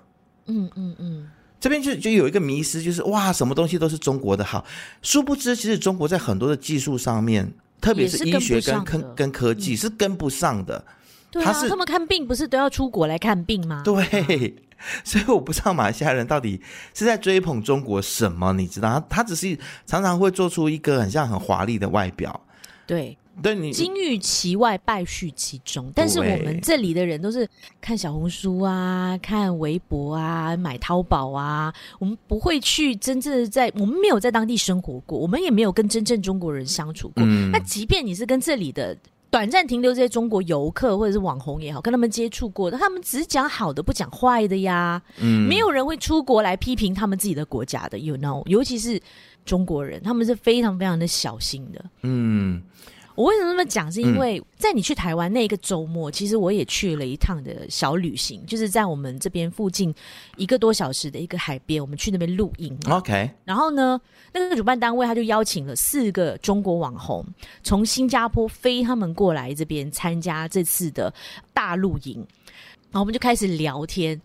[0.47, 4.65] 嗯嗯嗯，这边就就有一个迷失，就是哇，什么东西都是中国的好，
[5.03, 7.53] 殊不知其实中国在很多的技术上面。
[7.81, 10.83] 特别是医学跟跟跟科技是跟不上的，
[11.33, 13.83] 他是他们看病不是都要出国来看病吗？
[13.85, 14.57] 对，
[15.05, 16.63] 所以我不知道马来西亚人到底
[16.95, 18.55] 是在追捧中国什么？
[18.55, 22.44] 你知道，他他只是常常会做出一个很像很华丽的外表，
[22.87, 23.17] 对。
[23.43, 25.91] 但你金玉其外，败絮其中。
[25.93, 27.49] 但是我们这里的人都是
[27.81, 31.75] 看小红书啊，看微博啊，买淘宝啊。
[31.99, 37.25] 我们不会去真正的在，我们没有在当地生活过，我们也没有跟真正中国人相处过。
[37.27, 38.97] 嗯、那即便你是跟这里的
[39.31, 45.03] 短暂停留这些中国游客或者是网红也好，跟他们接触过的，他们只讲好的，不讲坏的呀。
[45.19, 49.01] 嗯，没有人会出国来批评他们自己的国家的，you know，尤其是
[49.45, 51.85] 中国人，他们是非常非常的小心的。
[52.03, 52.63] 嗯。
[53.17, 53.93] 我为什么那么讲？
[53.93, 59.95] 是因为在你去台湾那个周末，嗯、其实我也去了一趟的小旅行，就是在我们这边附近
[60.37, 62.77] 一个多小时的一个海边，我们去那边露营。
[62.91, 64.01] OK，然后呢，
[64.33, 67.25] 那个主办单位他就邀请了四个中国网红
[67.63, 71.15] 从新加坡飞他们过来这边参加这次的
[71.53, 72.17] 大露营，
[72.91, 74.21] 然后我们就开始聊天。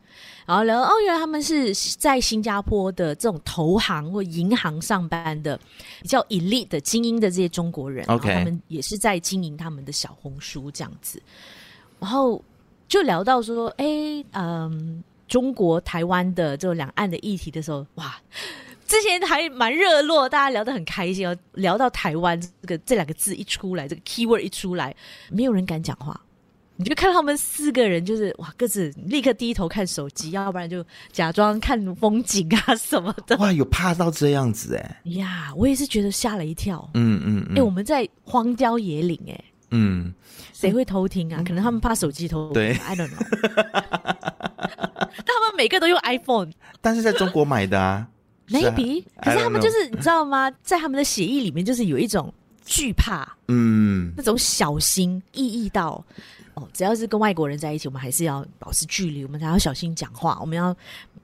[0.50, 5.56] 然后聊哦，原来他们是在新加坡的这种投行或银行上班的，
[6.02, 11.22] 比较 elite 的精英的这些中国人，OK，他们也是在经营他们的小红书这样子。
[12.00, 12.44] 然后
[12.88, 13.86] 就聊到说，哎，
[14.32, 18.20] 嗯，中国台湾的这种两岸的议题的时候，哇，
[18.88, 21.38] 之前还蛮热络，大家聊得很开心哦。
[21.54, 24.96] 聊到台湾这个这两个字一出来，这个 keyword 一出来，
[25.30, 26.20] 没有人敢讲话。
[26.82, 33.36] 你就看他们四个人，就是哇，各自立刻低头看手机，要不然就假装看风景啊 什么的。
[33.36, 35.12] 哇，有怕到这样子哎、欸！
[35.20, 36.90] 呀，我也是觉得吓了一跳。
[36.94, 39.46] 嗯嗯，哎、嗯欸，我们在荒郊野岭哎、欸。
[39.72, 40.14] 嗯，
[40.54, 41.42] 谁会偷听啊？
[41.42, 42.54] 嗯、可能他们怕手机偷听。
[42.54, 43.26] 对，I don't know。
[44.16, 48.08] 但他们每个都用 iPhone， 但是在中国买的啊。
[48.48, 50.50] Maybe，可是他们就是你知道吗？
[50.64, 52.34] 在他们的协议里面就是有一种
[52.66, 56.02] 惧怕，嗯，那种小心翼翼到。
[56.74, 60.76] 只要是跟外国人在一起，我们还是要保持距离，我们还要小心讲话，我们要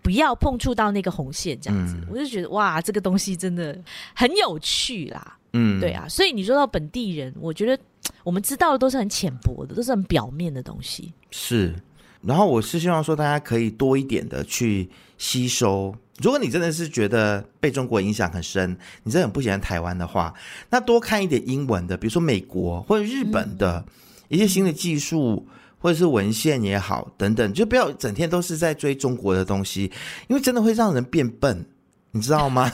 [0.01, 1.59] 不要碰触到那个红线？
[1.59, 3.77] 这样子，嗯、我就觉得哇，这个东西真的
[4.13, 5.37] 很有趣啦。
[5.53, 7.81] 嗯，对啊，所以你说到本地人，我觉得
[8.23, 11.13] 我们知道的都是很浅薄的，都是很表面的东西。
[11.31, 11.73] 是，
[12.21, 15.95] 然后我是希望说大家可以多一点的去吸收。
[16.21, 20.33] 如果你真的是觉得被中国影响很深，你真的很不喜欢台湾的话，
[20.69, 23.83] 那多看一点英文的，比如说美国或者日本的。
[23.87, 23.91] 嗯
[24.27, 29.91] 一些新的技术或者是文献也好，等等，就不要整天都是在追中国的东西，
[30.27, 31.63] 因为真的会让人变笨，
[32.11, 32.71] 你知道吗？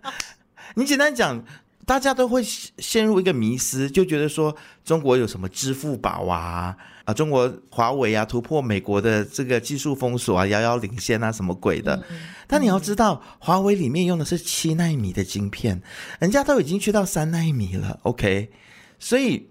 [0.76, 1.42] 你简单讲，
[1.86, 11.96] 大家都会陷入一个迷思，就觉得说中国有什么支付宝啊啊，中国华为啊突破美国的这个技术封锁啊，遥遥领先啊，什么鬼的？
[12.10, 15.80] 嗯、但你要知道，华为里面用的是七纳米的晶片，
[16.18, 18.50] 人家都已经去到三纳米了，OK，
[18.98, 19.48] 所以。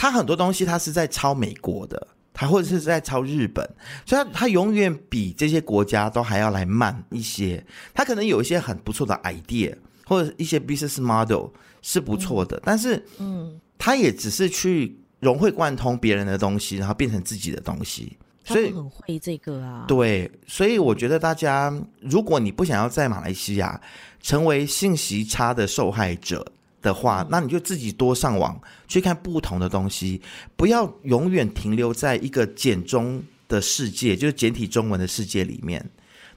[0.00, 3.62] 他很多东西，他是在抄美国的，他或者是在抄日本，
[4.06, 7.62] 所以他他永远比这些国家都还要来慢一些。
[7.92, 11.48] 他可能有一些很不错的 idea，或者一些 business model
[11.82, 18.16] 是不错的，嗯、但是，嗯，他也只是去融会贯通别人的东西，然后变成自己的东西。
[18.42, 19.84] 所以很会这个啊。
[19.86, 23.78] 对，所以我觉得大家，如果你不想要在马来西亚
[24.22, 26.42] 成为信息差的受害者。
[26.82, 30.20] 的话，那你就自己多上网去看不同的东西，
[30.56, 35.84] 不要永远停留在一个简中的世界，就是简体中文的世界里面，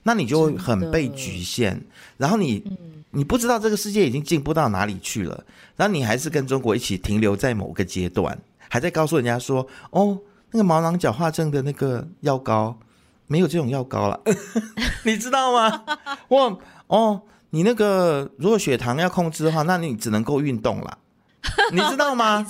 [0.02, 1.80] 那你就会很被局限。
[2.16, 2.62] 然后你，
[3.10, 5.44] 你不知道这个世界已经进步到哪里去了，
[5.76, 10.18] 然后你还是跟中国一起停留在某个阶段，还在告诉人家说：“哦，
[10.50, 12.78] 那个毛囊角化症的那个药膏
[13.26, 14.20] 没有这种药膏了，
[15.04, 15.84] 你知道吗？”
[16.28, 17.22] 我哦。
[17.54, 20.98] 你那个如果血糖要控制的话，那你只能够运动了。
[21.70, 22.44] 你知道吗？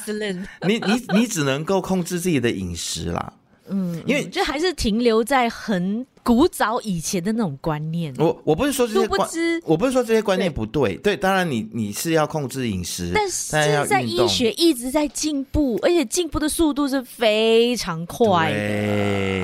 [0.67, 3.35] 你你你只能够控制自己的饮食啦。
[3.69, 8.15] 嗯，因为就还是停留在很古早以前的那种观念。
[8.17, 9.29] 我我不是说这些观，
[9.65, 10.95] 我不是说这些观念不对。
[10.95, 19.41] 对，对，当然你你是要控制饮食，但是现在医学一直在进步，而且进步的速度是非常快的。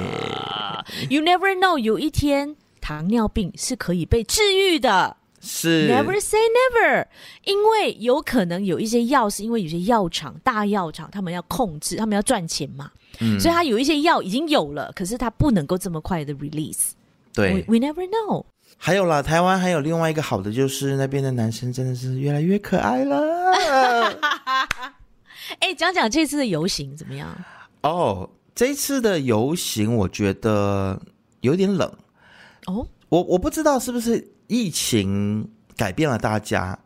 [1.11, 5.19] You never know，有一天糖尿病是可以被治愈的。
[5.41, 7.07] 是，Never say never，
[7.45, 16.91] 因为有可能有一些药是因为有些药厂、大药厂他们要控制，他们要赚钱嘛，嗯，所以他有一些药已经有了，可是他不能够这么快的 release。
[17.33, 18.45] 对，We, we never know。
[18.77, 24.27] 还有啦，台湾还有另外一个好的就是那边的男生真的是越来越可爱了。
[25.61, 27.35] 哎，讲讲这次的游行怎么样？
[27.83, 31.01] 哦，这次的游行我觉得
[31.41, 31.91] 有点冷。
[32.67, 34.33] 哦，我我不知道是不是。
[34.51, 36.77] 疫情改变了大家。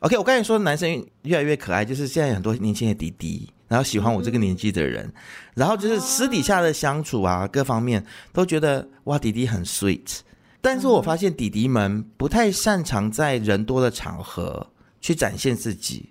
[0.00, 5.08] OK，我刚才说男生越来越可爱，就是现在很多年轻的弟弟，然后喜欢我这个年纪的人，
[5.54, 10.18] 然后就是私底下的相处啊，各方面都觉得哇，弟弟很 sweet。
[10.60, 14.66] 但是我发现弟弟们不太擅长在人多的场合
[15.00, 16.10] 去展现自己，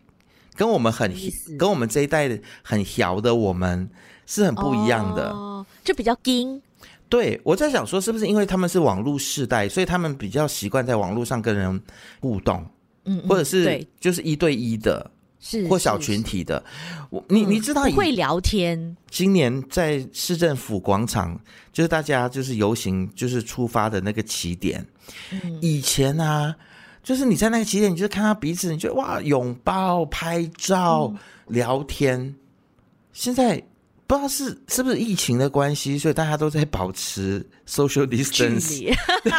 [0.55, 1.13] 跟我们很
[1.59, 3.89] 跟我们这一代很小的我们
[4.25, 5.35] 是很不一样的，
[5.83, 6.61] 就比较硬。
[7.11, 11.81] 对，我在想说，是不是因为他们是网络世代，所以他们比较习惯在网络上跟人
[12.21, 12.65] 互动，
[13.03, 16.63] 嗯，嗯，或者是就是一对一的，是或小群体的。
[17.09, 18.95] 我你你知道会聊天。
[19.09, 21.37] 今年在市政府广场，
[21.73, 24.87] 就是大家就是游行，就是出发的那个起点。
[25.31, 26.55] 嗯，以前啊，
[27.03, 31.13] 就是你在那个起点，你就看到彼此，你觉得哇，拥抱、拍照、
[31.47, 32.33] 聊天。
[33.11, 33.61] 现在。
[34.11, 38.93] 不知道是是不是疫情的关系，所以大家都在保持 social distance，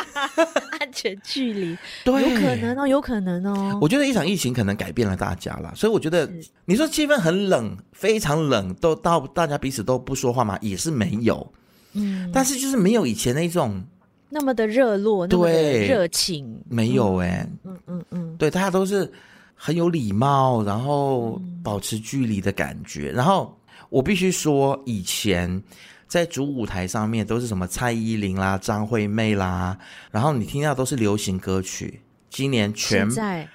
[0.80, 1.76] 安全距离。
[2.06, 3.78] 对，有可能哦，有可能哦。
[3.82, 6.26] 我觉得一场疫情可能改变了大家了，所以我觉得
[6.64, 10.56] 你说气氛很冷，非常冷，都到大家彼此都不说话嘛？
[10.62, 11.52] 也是没有，
[11.92, 13.84] 嗯，但是就是没有以前那种
[14.30, 19.12] 那么的热络，那么的热情，没有哎、欸，嗯嗯嗯，对，大家都是
[19.54, 23.54] 很有礼貌，然后保持距离的感觉，然后。
[23.92, 25.62] 我必须说，以前
[26.08, 29.76] 在主舞台上面都是什么蔡依林啦、张惠妹啦，
[30.10, 32.00] 然后你听到都是流行歌曲。
[32.30, 33.06] 今年全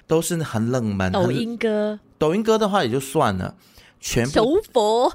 [0.06, 3.56] 都是很冷门抖音歌，抖音歌的话也就算了，
[3.98, 5.12] 全部求佛。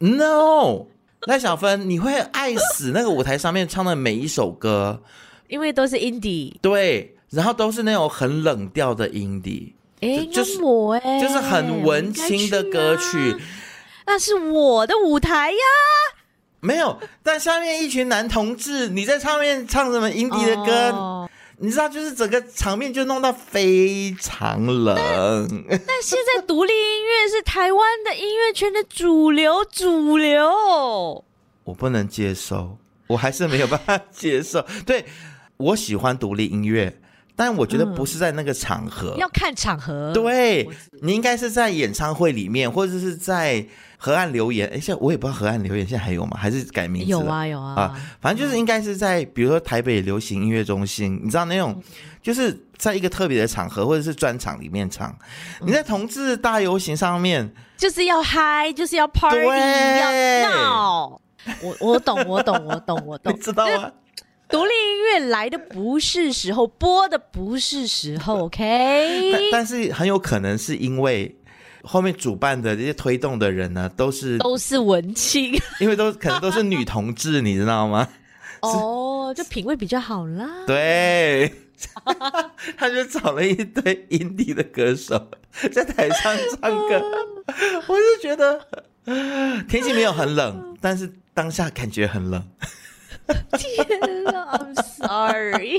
[0.00, 0.86] No，
[1.28, 5.00] 赖小芬，你会爱死那个舞台上面唱的每一首歌，
[5.46, 6.56] 因为都是 indie。
[6.60, 13.36] 对，然后都是那种很冷调的 indie，哎，就是我哎，就是很文青的歌曲。
[14.10, 15.58] 那是我的舞台呀，
[16.60, 16.98] 没有。
[17.22, 21.28] 但下面一群男同志，你在上面唱什么 indie 的歌？Oh.
[21.58, 24.96] 你知道，就是整个场面就弄到非常冷。
[24.96, 31.22] 但，但现在独立音乐是台湾的音乐圈的主流，主流。
[31.64, 34.64] 我不能接受，我还是没有办法接受。
[34.86, 35.04] 对，
[35.58, 36.98] 我喜欢独立音乐。
[37.38, 40.12] 但我觉得不是在那个场合，嗯、要看场合。
[40.12, 40.68] 对，
[41.02, 43.64] 你应该是在演唱会里面，或者是在
[43.96, 44.66] 河岸留言。
[44.74, 46.36] 哎，现在我也不知道河岸留言现在还有吗？
[46.36, 47.20] 还是改名字了？
[47.20, 47.74] 有啊，有啊。
[47.80, 51.80] 啊，反正就是应该是在，比如说台北流行音乐中心，你知道那种，
[52.20, 55.16] 就是在一个特别的场合或者是专场里面唱。
[55.60, 61.20] 你在同志大游行上面，就是要嗨，就是要 party，要闹。
[61.62, 63.92] 我我懂，我懂，我懂，我懂， 你知道吗？
[64.48, 69.32] 独立音乐来的不是时候，播的不是时候， OK？
[69.32, 71.34] 但但是很有可能是因为
[71.82, 78.08] 后面主办的这些推动的人呢，都是都是文青， 因为都可能都是女同志，你知道吗？
[78.62, 80.48] 哦，就品味比较好啦。
[80.66, 81.52] 对，
[82.76, 85.30] 他就找了一堆 indie 的歌手
[85.70, 87.00] 在台上唱歌，
[87.86, 88.60] 我就觉得
[89.68, 92.42] 天气没有很冷，但是当下感觉很冷。
[93.58, 95.78] 天啊，I'm sorry。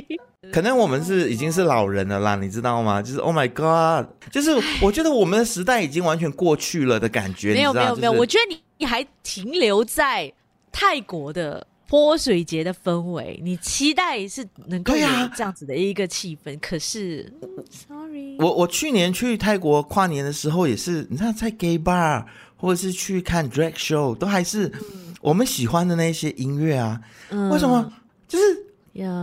[0.52, 3.00] 可能我们是已经是老人了啦，你知道吗？
[3.00, 4.50] 就是 Oh my God，就是
[4.82, 7.54] 我觉得我们的时代已经完全过去了的感觉。
[7.54, 10.32] 没有没有没有，我觉得你你还停留在
[10.72, 16.56] 泰国的泼水节的氛围，你期待是能够有这样子的一个气氛。
[16.56, 17.32] 啊、可是
[17.70, 22.24] ，Sorry，我我去年去泰国跨年的时候也是，你看在 gay bar
[22.56, 24.66] 或者是去看 drag show，都还是。
[24.66, 27.00] 嗯我们喜欢的那些音乐啊，
[27.30, 27.92] 嗯、为什么
[28.26, 28.44] 就是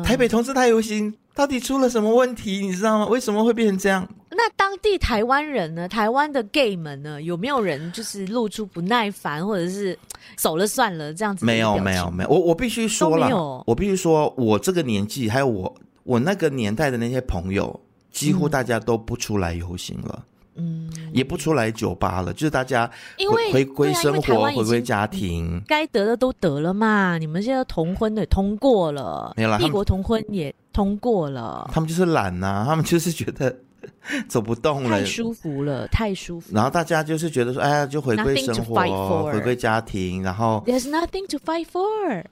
[0.03, 2.65] 台北同志大游行到底出了什么问题？
[2.65, 3.07] 你知道吗？
[3.07, 4.07] 为什么会变成这样？
[4.29, 5.87] 那当地台湾人呢？
[5.87, 7.21] 台湾的 gay 们呢？
[7.21, 9.97] 有没有人就是露出不耐烦，或者是
[10.35, 11.43] 走了算了这样子？
[11.45, 12.29] 没有，没有，没有。
[12.29, 17.79] 我我必须说了，我必须说，我这个年纪还有我我那个年代的那些朋友，
[18.11, 20.23] 几乎大家都不出来游行了。
[20.23, 20.25] 嗯，
[21.13, 27.17] 也不出来酒吧了，就是大家因为回归生活，啊、回归家庭，该得的都得了嘛。
[27.17, 33.55] 你们现在同婚的通过了，没有啦，异国同婚也通过了，他们就是懒呐、啊，他们就是觉得
[34.27, 36.49] 走不动了，太舒服了，太舒服。
[36.53, 42.23] 然后大家就是觉得说，哎呀，就回归生活，回归家庭，然后 There's nothing to fight for。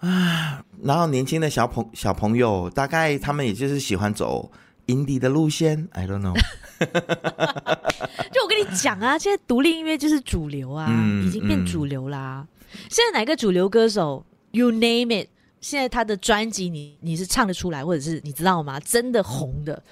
[0.00, 4.50] 啊，然后年轻的小朋小朋友，大概他们也就是喜欢走
[4.88, 6.36] indie 的路线，I don't know。
[8.32, 12.78] 就我跟你讲啊，现在独立音乐就是主流啊，嗯、已经变主流啦、嗯。
[12.90, 15.28] 现在哪个主流歌手，You name it，
[15.60, 18.80] 现在他的专辑你你是唱得出来，或者是你知道吗？
[18.80, 19.82] 真的红的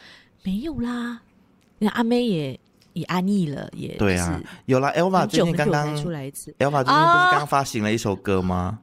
[0.43, 1.21] 没有啦。
[1.79, 2.61] 那阿妹也
[2.93, 4.93] 也安逸了，也对啊，有啦。
[4.97, 8.81] Elva 最近刚刚出来一次，Elva 最近不是刚发行了一首歌吗？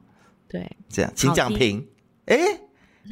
[0.48, 1.86] 对，这样，请讲评。
[2.26, 2.38] 哎，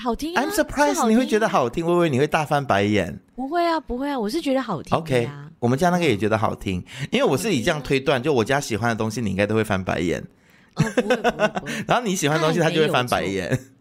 [0.03, 1.87] 好听啊！I'm surprised，听你会觉得好听？
[1.87, 3.19] 微微你会大翻白眼？
[3.35, 5.01] 不会啊，不会啊，我是觉得好听、啊。
[5.01, 5.29] OK，
[5.59, 10.23] 我们家那个也觉得好听，因为我是以这样推断，就我家喜欢的东西，你应该都会翻白眼。
[10.75, 11.73] 哦，不会，不会，不会。
[11.89, 13.59] 然后你喜欢的东西，他就会翻白眼。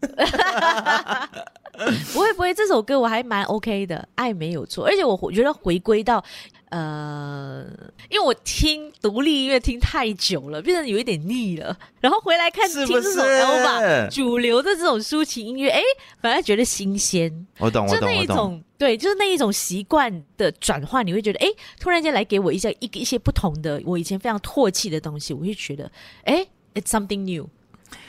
[2.12, 4.86] 不会，不会，这首歌我还蛮 OK 的，爱没有错。
[4.86, 6.24] 而且我觉得回归到。
[6.70, 7.64] 呃，
[8.10, 11.76] 因为我听独立音乐听太久了，变得有一点腻了。
[12.00, 15.80] 然后回来看听这种 Elva 主流的这种抒情音乐，哎，
[16.20, 17.46] 反而觉得新鲜。
[17.58, 18.62] 我懂，我懂，就那一种。
[18.78, 21.48] 对，就是那一种习惯的转换，你会觉得，哎，
[21.80, 25.90] 突然间来给我一些一个一些不同的，我以前非常唾弃的东西，我会觉得，
[26.24, 27.48] 哎，it's something new。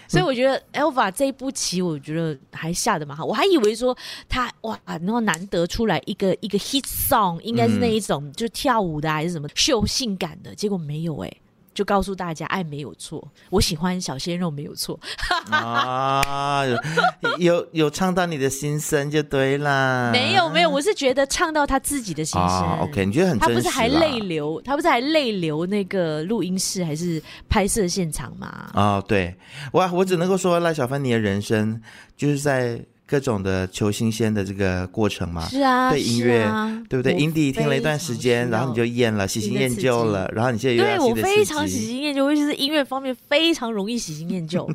[0.07, 3.25] 所以我觉得 Elva 这一步棋，我觉得还下的蛮好。
[3.25, 3.97] 我还以为说
[4.29, 11.41] 他哇，然后难得出来一个一个 hit song，应该是那一种、嗯、就是跳舞的还是什么秀性感的，结果没有哎、欸。
[11.77, 14.99] 就告诉大家，爱没有错，我喜欢小鲜肉没有错
[15.51, 20.09] 啊，有有，有唱到你的心声就对啦。
[20.11, 22.49] 没有没有，我是觉得唱到他自己的心声。
[22.49, 23.37] 啊、OK，你觉得很？
[23.37, 24.59] 他不是还泪流？
[24.65, 28.71] 他不是还泪流那个录音室还是拍摄现场吗？
[28.73, 29.35] 啊，对，
[29.71, 31.79] 我我只能够说赖小芬，你的人生
[32.15, 32.83] 就是在。
[33.07, 40.83] 各种的求新鲜的这个过程嘛，是啊，对音乐，啊、对不对？Indie 听了一段时间，然后你就厌了，喜新厌旧了，然后你现在又。
[40.83, 44.69] 对，我非常喜新厌旧，尤其是音乐方面非常容易喜新厌旧。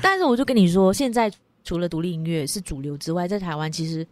[0.00, 1.28] 但是我就跟你说，现在
[1.64, 4.06] 除了独立音乐是主流之外，在台湾其实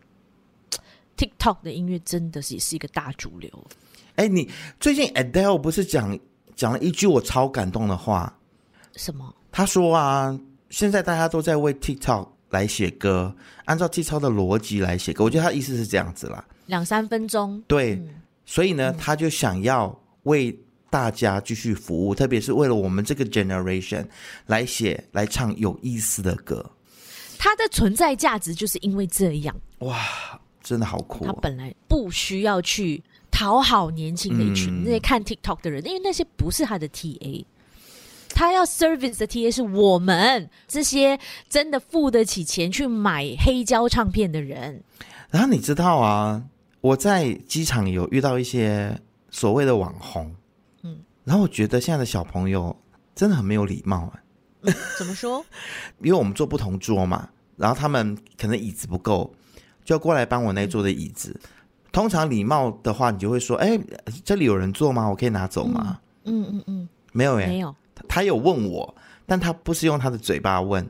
[1.16, 3.49] TikTok 的音乐真的是也是一个大主流。
[4.16, 6.18] 哎，你最近 Adele 不是讲
[6.57, 8.36] 讲了一句我超感动的话？
[8.97, 9.32] 什么？
[9.53, 10.36] 他说啊，
[10.68, 12.30] 现在大家都在为 TikTok。
[12.51, 13.34] 来写歌，
[13.64, 17.62] 按照 TikTok 的逻辑来写歌，我觉得他意思是这样子啦，两三分钟。
[17.66, 18.09] 对，嗯、
[18.44, 20.57] 所以呢、嗯，他就想要为
[20.88, 24.07] 大家继续服务，特别是为了我们这个 generation
[24.47, 26.64] 来写、来唱有意思的歌。
[27.38, 29.55] 他的存在价值就是因为这样。
[29.80, 30.01] 哇，
[30.62, 31.26] 真的好酷、哦！
[31.26, 37.44] 他本来不需要去讨好年轻的一群、嗯、那些看 TikTok 的人，因为那些不是他的 TA。
[38.37, 41.18] 他要 service 的 TA 是我们这些
[41.49, 44.82] 真的付得起钱去买黑胶唱片的人。
[45.30, 46.43] 然后你知道啊，
[46.82, 50.37] 我在机场有遇到一些所谓的网红，
[50.82, 52.76] 嗯，然后我觉得现在的小朋友
[53.14, 54.12] 真的很没有礼貌啊。
[54.61, 55.43] 嗯，怎么说？
[56.05, 57.26] 因为我们坐不同桌嘛，
[57.57, 59.32] 然后他们可能椅子不够，
[59.82, 61.30] 就要过来帮我那桌的椅子。
[61.43, 61.51] 嗯。
[61.91, 63.80] 通常礼貌的话，你就会说：“哎，
[64.22, 65.09] 这里有人坐吗？
[65.09, 67.74] 我可以拿走吗？”嗯嗯嗯，嗯，没有哎，没有。
[68.09, 68.94] 他有问我，
[69.26, 70.88] 但他不是用他的嘴巴问，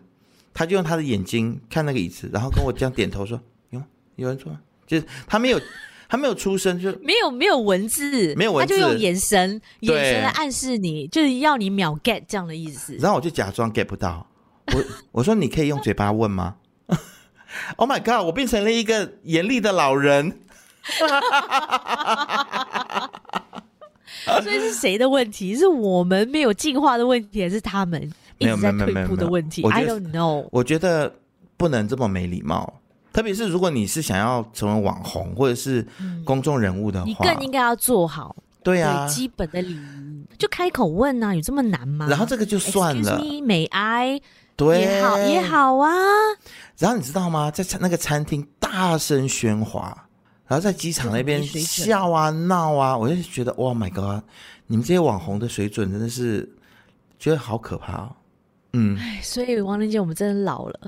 [0.55, 3.41] 他就用他的眼睛看那个椅子，然后跟我这样点头说
[3.71, 3.87] ：“有吗？
[4.17, 5.61] 有人坐吗？”就是他没有，
[6.09, 12.95] 他没有出声，就没有没有文字，没有文字，他就用眼神，眼神来暗示你，就是要你秒 get 这样的意思。
[13.01, 14.27] 然后我就假装 get 不到，
[14.75, 16.57] 我 我说你可以用嘴巴问吗？
[17.77, 18.27] Oh my god！
[18.27, 20.41] 我变成了一个严厉的老人。
[24.43, 25.55] 所以是谁的问题？
[25.55, 28.03] 是我们没有进化的问题，还是他们
[28.39, 30.47] 一直在退步的问题？I don't know。
[30.51, 31.13] 我觉得
[31.57, 32.81] 不能这么没礼貌，
[33.13, 35.87] 特别是如果你是想要成为网红或者是
[36.25, 42.07] 公众人物的话，你更应该要做好对啊基本的礼仪，就开口问啊，有这么难吗？
[42.11, 44.21] 然后这个就算了，Excuse me, may I？
[44.57, 45.95] 对，也好也好啊。
[46.79, 47.51] 然后你知道吗？
[47.51, 50.06] 在那个餐厅大声喧哗。
[50.47, 54.23] 然后在机场那边笑啊闹啊，我就觉得哇、oh，My God！
[54.69, 56.49] 你们这些网红的水准真的是
[57.19, 58.17] 觉得好可怕哦。
[58.73, 60.81] 嗯，所以王林姐，我们真的老了。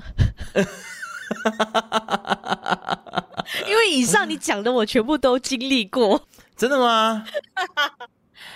[3.67, 6.27] 因为以上你讲的，我全部都经历过。
[6.55, 7.25] 真的吗？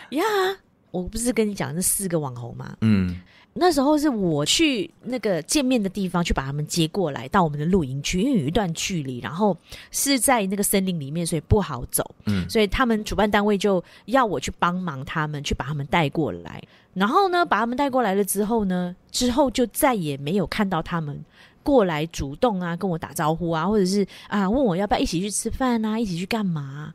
[0.10, 0.58] 呀、 yeah，
[0.92, 2.76] 我不是跟你讲那四个网红吗？
[2.82, 3.20] 嗯。
[3.56, 9.56] 那时候是我去那个见面的地方去把他们接过来到我们的露营区，因为有一段距离，然后
[9.92, 12.04] 是在那个森林里面，所以不好走。
[12.26, 16.62] 嗯，所以他们主办单位就要我去帮忙他们去把他们带过来。
[16.96, 21.24] 然后呢，把他们带过来了之后呢，之后就再也没有看到他们
[21.62, 26.94] 过来主动啊跟我打招呼啊，或者是啊问我要不要一起去吃饭啊，一起去干嘛啊。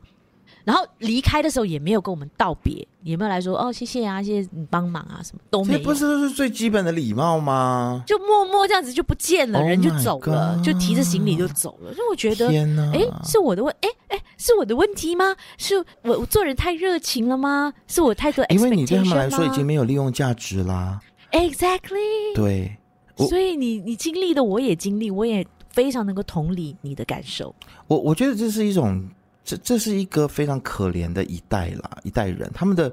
[0.68, 5.78] 然后离开的时候也没有跟我们道别，也没有来说哦谢谢啊，谢谢你帮忙啊，什么都没有。
[5.78, 8.04] 这不是都是最基本的礼貌吗？
[8.06, 11.94] 就默默这样子就不见了，人就走了，就提着行李就走了。
[11.94, 15.34] 所以我觉得，天哪，哎，是我的问，哎哎，是我的问题吗？
[15.56, 17.72] 是我我做人太热情了吗？
[17.86, 18.44] 是我太多？
[18.50, 21.00] 因为你对他们来说已经没有利用价值啦。
[21.32, 22.34] Exactly。
[22.34, 22.76] 对。
[23.16, 27.54] 所以你你经历的我也经历，我也非常能够同理你的感受。
[27.86, 29.08] 我我觉得这是一种。
[29.48, 32.92] 这这是一个非常可怜的一代啦，一代人，他们的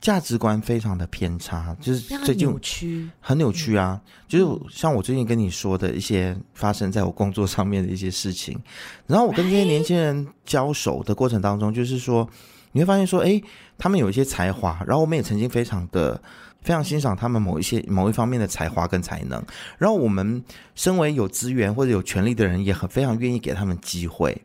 [0.00, 4.00] 价值观非常的偏差，就是最近扭曲，很扭曲啊。
[4.04, 8.58] 嗯、就是像我最近跟你说的一些发生在我工作上面的一些事情，
[9.06, 12.28] 然后我跟这些年轻人交手的过程当中，就是说
[12.72, 13.40] 你会发现说，哎，
[13.78, 16.20] 他们有一些才华，然后我们也曾经非常的
[16.62, 19.40] 非常欣赏他们某一些某一方面的才华跟才能，
[19.78, 20.42] 然后我们
[20.74, 24.36] 身为有资源或者有权利的人，也很非常愿意给他们机会。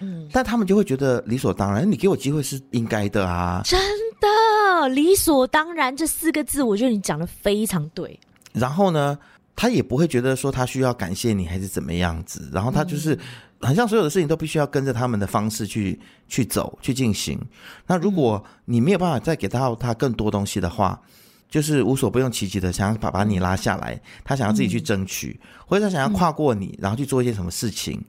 [0.00, 3.62] 嗯，但他们就会觉得理所当然，你给我机会是应该的啊！
[3.64, 3.80] 真
[4.20, 8.18] 的，理所当然这四个字，我觉得你讲的非常对。
[8.52, 9.18] 然后呢，
[9.54, 13.18] 他也不会觉得说他需要感谢你还是怎么样子，然后他就是
[13.60, 17.38] 很像所有的事情都必须要跟着他们的方式去去走去进行。
[17.86, 21.00] 那如果你没有办法再给到他更多东西的话，
[21.48, 28.02] 就是无所不用其极的想要把把你拉下来，他想要自己去争取，或者他想要跨过你，然后去做一些什么事情。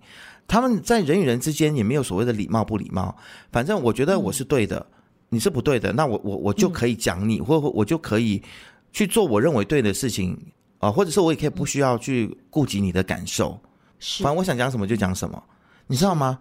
[0.48, 3.16] 他们在人与人之间也没有所谓的礼貌不礼貌，
[3.52, 4.94] 反正我觉得我是对的，嗯、
[5.30, 8.42] 你是不对的，那我我我就可以讲你，嗯、或或我就可以
[8.94, 10.32] 去做我认为对的事情
[10.80, 13.60] 啊、呃，或者是我也可以不需要去顾及你的感受，
[14.20, 15.44] 反正我想讲什么就讲什么，
[15.86, 16.40] 你知道吗？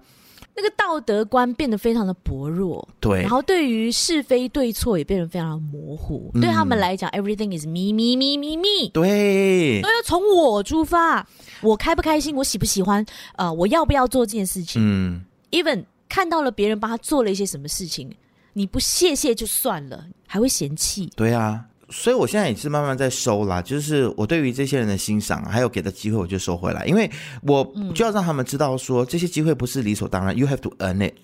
[0.57, 6.31] 那个道德观变得非常的薄弱，对，然后对于是非对错也变得非常的模糊。
[6.33, 11.29] 嗯、对他们来讲，everything is me me me me me，对，都要从我出发，
[11.61, 13.05] 我开不开心，我喜不喜欢，
[13.37, 14.81] 呃，我要不要做这件事情？
[14.83, 18.11] 嗯，even 看到了别人帮他做了一些什么事情，
[18.55, 21.13] 你不谢谢就算了，还会嫌弃。
[21.15, 21.67] 对啊。
[21.99, 27.11] 所以，我现在也是慢慢在收啦，就是我对于这些人的欣赏，还有给的机会，我就收回来，因为
[27.43, 31.15] 我就要让他们知道说，这些机会不是理所当然，you have to earn it。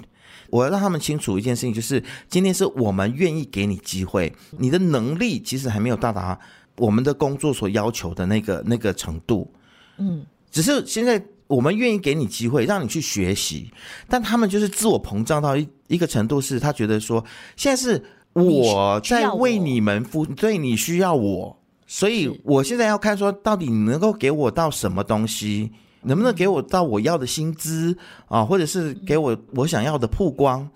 [0.48, 6.38] 我要让他们清楚一件事情，就是今天是我们愿意给你机会，你的能力其实还没有到达
[6.78, 9.52] 我们的工作所要求的那个那个程度，
[9.98, 13.70] 嗯，只是现在我们愿意给你机会，让你去学习，
[14.08, 17.22] 但他们就是自我膨胀到一一个程度，是他觉得说
[17.56, 18.02] 现在是。
[18.34, 25.70] 我在为你们付，对，你需要我，所以我现在要看说，到底你能够给我到什么东西，
[26.02, 27.96] 能不能给我到我要的薪资
[28.28, 30.68] 啊，或者是给我我想要的曝光，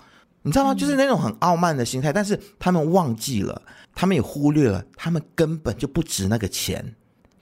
[0.43, 0.75] 你知道吗？
[0.75, 3.63] 就是那种很傲慢的心态，但是他们忘记了，
[3.95, 6.95] 他们也忽略了，他们根本就不值那个钱，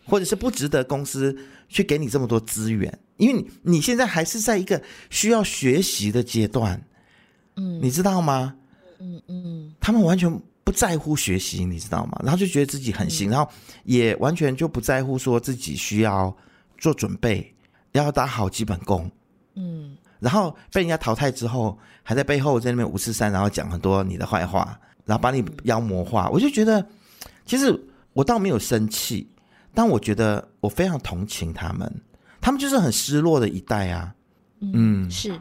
[0.07, 1.37] 或者是不值得公司
[1.69, 6.81] 去给你这么多资源，因为你你现在还是在一个需要学习的阶段，
[7.57, 8.55] 嗯，你知道吗？
[9.01, 12.19] 嗯嗯，他们完全不在乎学习，你知道吗？
[12.23, 13.47] 然后就觉得自己很行，嗯、然后
[13.85, 16.35] 也完全就不在乎说自己需要
[16.79, 17.55] 做准备，
[17.93, 19.11] 要打好基本功。
[19.57, 26.29] 嗯，然后被人家淘汰之后，还在背后在那边五四三，然后讲很多你的坏话，然后把你妖魔化。
[26.29, 26.87] 嗯、我就觉得，
[27.45, 27.79] 其实
[28.15, 29.29] 我倒没有生气，
[29.75, 32.01] 但我觉得我非常同情他们，
[32.41, 34.15] 他们就是很失落的一代啊。
[34.61, 35.39] 嗯，嗯是。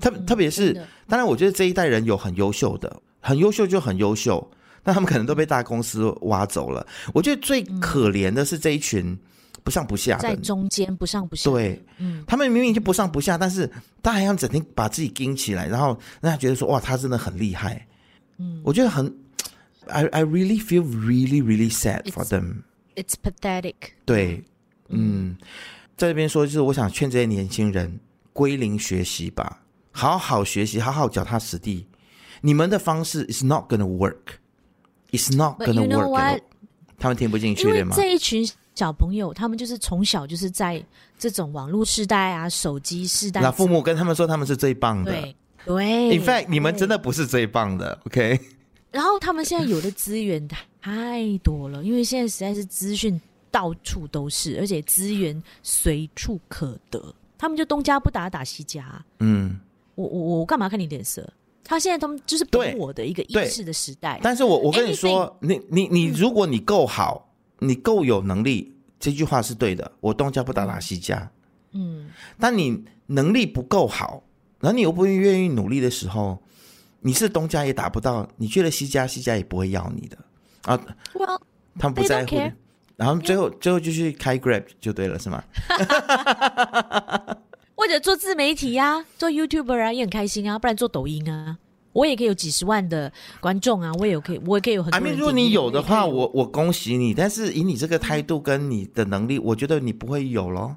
[0.00, 4.46] 特特别是，嗯、当然，我觉得这一代人有很优秀的，很优秀就很优秀，
[4.82, 6.86] 但他们可能都被大公司挖走了。
[7.14, 9.18] 我觉得最可怜的是这一群
[9.62, 11.50] 不上不下的，在中间不上不下。
[11.50, 13.68] 对，嗯，他们明明就不上不下，但是
[14.02, 17.86] 他还要整天把自己盯起来，然后让他觉得说哇，他真的很厉害。
[18.36, 19.06] 嗯，我觉得很
[19.86, 22.64] ，I I really feel really really sad for them.
[22.94, 23.74] It's pathetic.
[24.04, 24.44] 对，
[24.88, 25.38] 嗯，
[25.96, 27.98] 在这边说就是我想劝这些年轻人
[28.34, 29.62] 归零学习吧。
[29.92, 31.86] 好好学习，好好脚踏实地。
[32.44, 34.36] 你们的方式 is not gonna work.
[35.12, 35.88] It's not gonna work.
[35.88, 36.40] You know
[36.98, 37.96] 他们听不进去对吗？
[37.96, 40.84] 这一群小朋友，他们就是从小就是在
[41.18, 43.40] 这种网络时代啊，手机时代。
[43.40, 45.10] 那父母跟他们说他们是最棒的。
[45.10, 46.18] 对对。
[46.18, 47.98] In fact，你们真的不是最棒的。
[48.04, 48.38] OK。
[48.90, 50.46] 然后他们现在有的资源
[50.82, 53.18] 太多了，因为现在实在是资讯
[53.50, 57.02] 到处都是，而且资源随处可得，
[57.38, 59.02] 他们就东家不打打西家。
[59.20, 59.58] 嗯。
[59.94, 61.26] 我我我干嘛看你脸色？
[61.64, 64.20] 他现在他们就是本我的一个意识的时代。
[64.22, 69.90] 但是我我跟你说，你你你，如果你够好，嗯、你够有能力，这句话是对的。
[70.00, 71.30] 我东家不打打西家，
[71.72, 72.10] 嗯。
[72.38, 74.22] 但你能力不够好，
[74.60, 76.38] 然后你又不愿意努力的时候，
[77.00, 80.18] 你是东家也打不到，你去了西家，西家也不会要你的
[80.62, 80.78] 啊。
[81.14, 81.40] Well,
[81.78, 82.36] 他们不在乎。
[82.96, 85.42] 然后最后最后就去开 Grab 就对了，是吗？
[87.74, 90.58] 或者做自媒体呀、啊，做 YouTuber 啊，也很开心啊。
[90.58, 91.58] 不然做抖音啊，
[91.92, 94.98] 我也可以有几十万的观众啊，我也有可以，我也可以有很多。
[94.98, 97.12] I mean, 如果你有的话，我我恭喜你。
[97.12, 100.76] 但是以你这个态度跟你的能力，我觉得你不会有咯。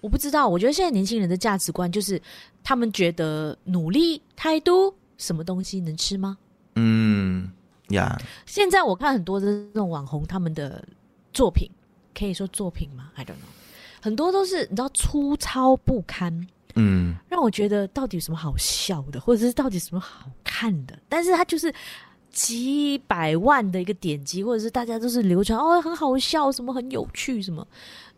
[0.00, 2.20] 我不知道，我觉得现在年轻人的价值观就是，
[2.62, 6.38] 他们觉得努力、态度，什么东西能吃吗？
[6.76, 7.50] 嗯
[7.88, 8.16] 呀。
[8.18, 8.24] Yeah.
[8.46, 10.84] 现在我看很多的这种网红，他们的
[11.32, 11.68] 作品，
[12.16, 13.57] 可以说作品吗？I don't know。
[14.00, 16.46] 很多都是你知道粗糙不堪，
[16.76, 20.98] 嗯，让我觉得到底有什么好笑的，或者是到底什么好看的？
[21.08, 21.74] 但是它就是
[22.30, 27.66] 几百万的一个点击，或者是大家都是流传哦，很好笑，什么很有趣，什么？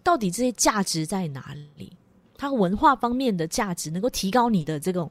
[0.02, 1.92] 到底这些价值在哪里？
[2.36, 5.10] 它文化方面的价值能够提高你的这种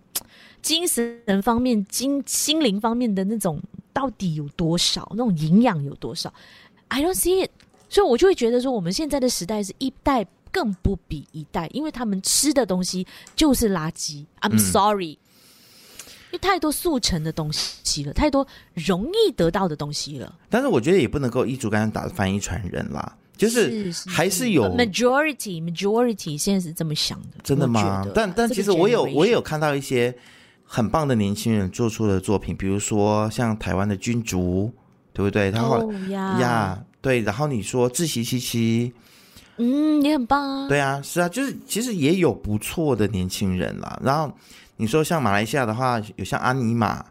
[0.62, 3.60] 精神方面、精心灵方面的那种
[3.94, 5.08] 到底有多少？
[5.12, 6.32] 那种营养有多少
[6.90, 7.52] ？I don't see it。
[7.88, 10.26] 所以我就会觉得说，我们现在的时代是一代。
[10.52, 14.26] 更不比一代，因为他们吃的东西就是垃圾。
[14.41, 20.36] I'm sorry，、嗯、因为太多速成的东西了，太多容易得到的东西了。
[20.50, 27.38] 但是我觉得也不能够一竹竿打翻一船人啦，就是还是有 majority majority 现在是这么想的。
[27.43, 28.06] 真的吗？
[28.16, 30.16] 但但其实我有我也有看到一些
[30.64, 34.74] 很棒的年轻人做出的作品，比如说像台湾的君竹，
[35.14, 35.52] 对不对？
[35.52, 36.00] 他后来
[36.39, 37.22] 呀，对。
[37.22, 38.91] 然后你说自习七七。
[39.60, 40.68] 嗯，也很棒啊。
[40.68, 43.99] 对啊，是啊，就是其实也有不错的年轻人啦。
[44.03, 44.34] 然后
[44.78, 47.05] 你说像马来西亚的话，有像阿尼玛，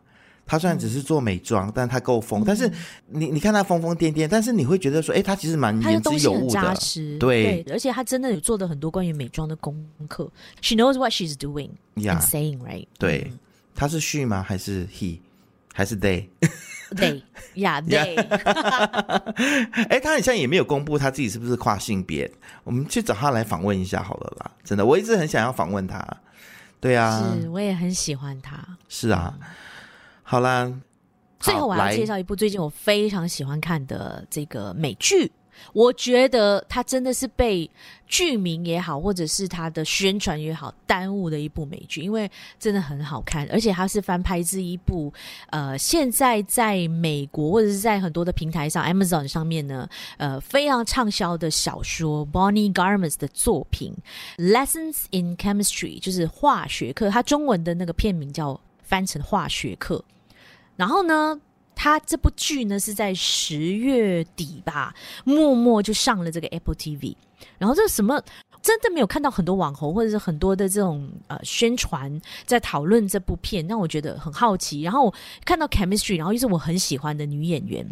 [0.46, 2.40] 他虽然只是做美妆，嗯、但他够疯。
[2.40, 2.72] 嗯、但是
[3.08, 6.54] 你你看他疯疯癫癫，但是你会觉得说，哎，他其实蛮言之有物的。
[6.54, 10.30] 扎实对，对，而且他真的有做的很多关于美妆的功课。
[10.62, 12.86] She knows what she's doing and saying, right？
[12.98, 13.30] 对，
[13.74, 14.42] 他是 she 吗？
[14.42, 15.18] 还是 he？
[15.72, 16.28] 还是 they？
[16.96, 17.22] 对
[17.54, 18.16] 呀，对。
[19.88, 22.30] 哎，他好像也没有公布他自己是不是跨性别。
[22.64, 24.50] 我们去找他来访问一下好了啦。
[24.64, 26.02] 真的，我一直很想要访问他。
[26.80, 28.56] 对啊，是，我也很喜欢他。
[28.88, 29.34] 是啊，
[30.22, 30.72] 好啦。
[31.40, 35.30] 最后我要介绍一部最近我非常喜欢看的这个美剧。
[35.72, 37.70] 我觉得他真的是被
[38.06, 45.12] 剧名也好，或者是他的宣传也好，耽误的一部美剧，因为真的很好看，而且它是翻拍自一部
[45.50, 53.94] 呃，现在在美国或者是在很多的平台上，Amazon 上面呢，呃，非常畅销的小说 Bonnie Garmus 的作品
[54.52, 60.02] 《Lessons in Chemistry》，就是化学课，它中文的那个片名叫翻成化学课，
[60.76, 61.38] 然后呢。
[61.80, 67.14] 他这部剧呢是在十月底吧，默默就上了这个 Apple TV。
[67.56, 68.20] 然后这什么
[68.60, 74.82] 真的没有看到很多网红或者是很多的这种呃宣传在讨论这部片，让我觉得很好奇。
[74.82, 75.14] 然后
[75.44, 77.88] 看到 Chemistry，然后又是我很喜欢的女演员，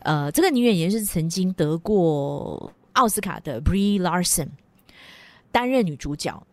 [0.00, 4.48] 呃，这个女演员是曾经得过奥斯卡的 Brie Larson
[5.52, 6.44] 担任女主角，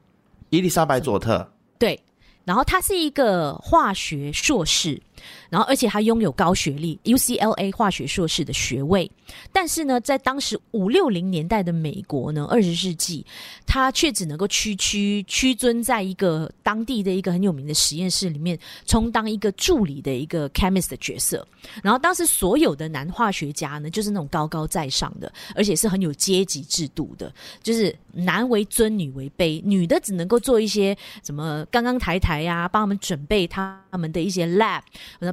[0.51, 1.99] 伊丽莎白佐特对。
[2.43, 5.01] 然后她是一个化学硕士，
[5.49, 9.09] 然后而且他拥有高学历 UCLA 化学硕士的学位，
[9.51, 13.25] 但是呢，在当时五六零年代的美国呢，二十世纪，
[13.65, 21.45] 他却只能够屈屈屈尊在一个当地的一个很有名的实验室里面，充当一个助理的一个 chemist 的角色。
[21.83, 32.45] 然后当时所有的男化学家呢，就是那种高高在上的，而且是很有阶级制度的，就是男为尊，女为卑，女的只能够做一些什么刚刚抬抬。
[32.45, 34.81] 呀，帮他们准备他们的一些 lab，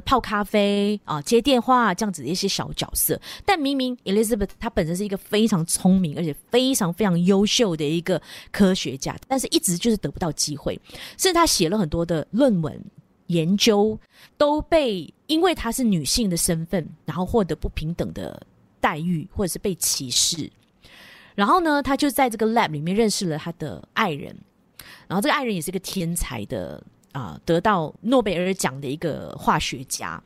[0.05, 3.19] 泡咖啡啊，接电话这样子的一些小角色。
[3.45, 8.21] 但明明 Elizabeth 她本身是一个非常聪明而且非常非常优秀的一个
[8.51, 10.79] 科学家，但是一直就是得不到机会。
[11.17, 12.83] 甚至她写了很多的论文
[13.27, 13.99] 研究，
[14.37, 18.45] 都被因为她是女性的身份，然后获得不平等的
[18.79, 20.51] 待遇，或者是被歧视。
[21.35, 24.37] 然后呢，她就在这个 lab 里面认识了她的爱人。
[25.07, 26.81] 然后这个爱人也是一个天才的
[27.13, 30.21] 啊、得到诺贝尔奖的一个化学家。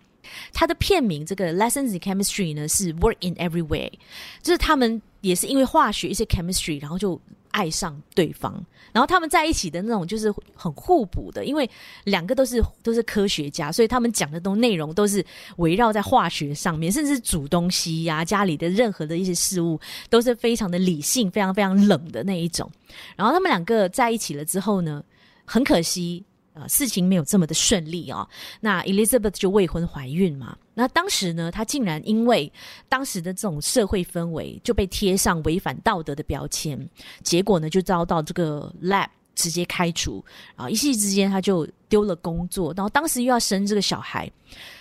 [0.52, 4.00] 他的片名这个 Lessons in Chemistry 呢是 Work in Every Way，
[4.42, 7.22] 就是他们也是因为化学一些 chemistry，然后就。
[7.52, 8.54] 爱上对方，
[8.92, 11.68] 然后他们在一起的那种就是很互补的，因为
[12.04, 15.26] 两个都是都是科学家，所以他们讲的东内容都是
[15.56, 22.70] 围绕在化学上面，甚至煮东西呀、家里的任何的一些事物都是非常的理性，非常非常冷的那一种。
[23.16, 25.04] 然后他们两个在一起了之后呢，
[25.44, 26.24] 很可惜，
[26.60, 28.28] 呃，事情没有这么的顺利哦。
[28.60, 30.58] 那 Elizabeth 就未婚怀孕嘛。
[30.74, 32.52] 那当时呢，她竟然因为
[32.90, 36.90] 当时的这种社会氛围，就被贴上违反道德的标签，
[37.22, 40.24] 结果呢，就遭到这个 lab 直接开除
[40.56, 40.68] 啊！
[40.68, 44.32] 一夕之间，她就丢了工作，然后当时又要生这个小孩，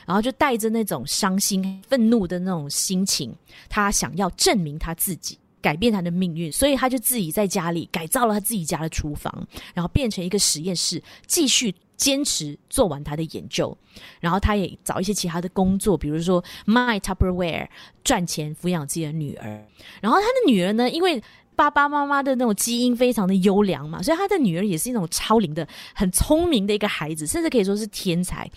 [0.07, 3.35] 然后就带着那种伤心、愤怒的那种心情，
[3.69, 5.39] 她想要证明她自己。
[5.67, 13.77] 改变他的命运，所以他就自己在家里改造了他自己家的厨房，然后变成一个实验室，继续坚持做完他的研究。
[14.21, 17.67] 然后他也找一些其他的工作，比如说卖 Tupperware
[18.05, 19.67] 赚钱抚养自己的女儿。
[20.01, 21.21] 然后他的女儿呢，因为
[21.57, 28.49] 爸爸妈妈的那种基因非常的优良嘛，所以他的女儿也是一种超龄的、很聪明的一个孩子，甚至可以说是天才。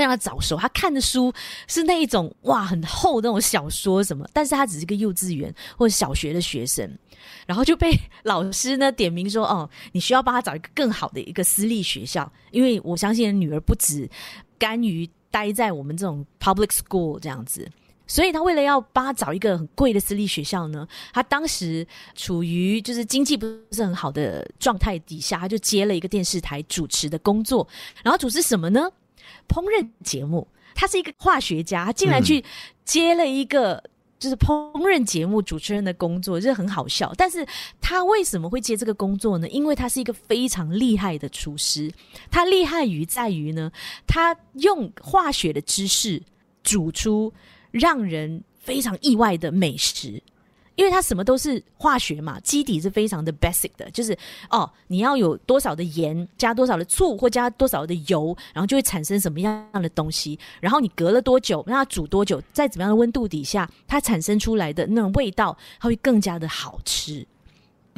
[0.00, 1.30] 非常早熟，他看的书
[1.68, 6.90] 是那一种哇，很厚的那种小说什么，但是他只是个幼稚园或者小学的学生，
[7.46, 7.94] 然后就被
[8.24, 14.08] 老师呢点名说，哦，你需要帮他找一个更好的一个私立学校，因为我相信女儿不止
[14.58, 17.68] 甘于待在我们这种 public school 这样子，
[18.06, 27.68] 所以他为了要帮他找一个很贵的私立学校呢，他当时处于就是经济不是很好的状态底下，他就接了一个电视台主持的工作，
[28.02, 28.88] 然后主持什么呢？
[29.50, 32.42] 烹饪节目，他是一个化学家，他竟然去
[32.84, 33.82] 接了一个
[34.18, 37.12] 就是烹饪节目主持人的工作，这很好笑。
[37.16, 37.44] 但是
[37.80, 39.48] 他为什么会接这个工作呢？
[39.48, 41.90] 因为他是一个非常厉害的厨师，
[42.30, 43.72] 他厉害于在于呢，
[44.06, 46.22] 他用化学的知识
[46.62, 47.32] 煮出
[47.72, 50.22] 让人非常意外的美食。
[50.80, 54.16] 因为它什么都是化学嘛，基底是非常的 basic 的，就是
[54.48, 67.26] 哦，你要有多少的盐，加多少的醋，或加多少的油，然后就会产生什么样的东西，然后你隔了多久，让它煮多久，在怎么样的温度底下，它产生出来的那种味道，它会更加的好吃。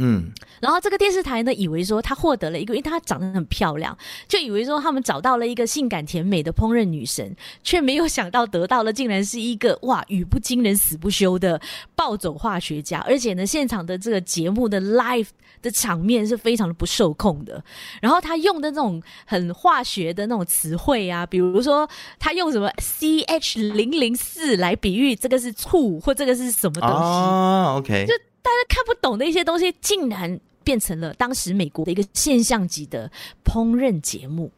[0.05, 3.97] 嗯，然后这个电视台呢，以为说他获得了一个，因为他长得很漂亮，
[4.27, 11.61] 就以为说他们找到了一个性感甜美的烹饪女神，却没有想到得到的竟然是一个哇，语不惊人死不休的
[11.95, 15.29] 暴走化学家，而且呢，现场的这个节目的 live
[15.63, 17.63] 的场面是非常的不受控的。
[18.01, 21.89] 然后他用的那种很化学的那种词汇啊，比如说
[22.19, 28.13] 他用什么 CH 零零四来比喻这个是醋或这个是什么东西哦，OK，就。
[28.43, 33.11] 大家看不懂的一些东西，竟然变成了当时美国的一个现象级的
[33.45, 34.51] 烹饪节目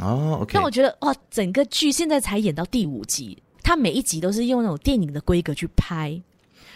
[0.00, 0.38] 哦。
[0.42, 6.20] OK，那我觉得哇，整个剧现在才演到第五集，它每一集都是用那种电影的规格去拍，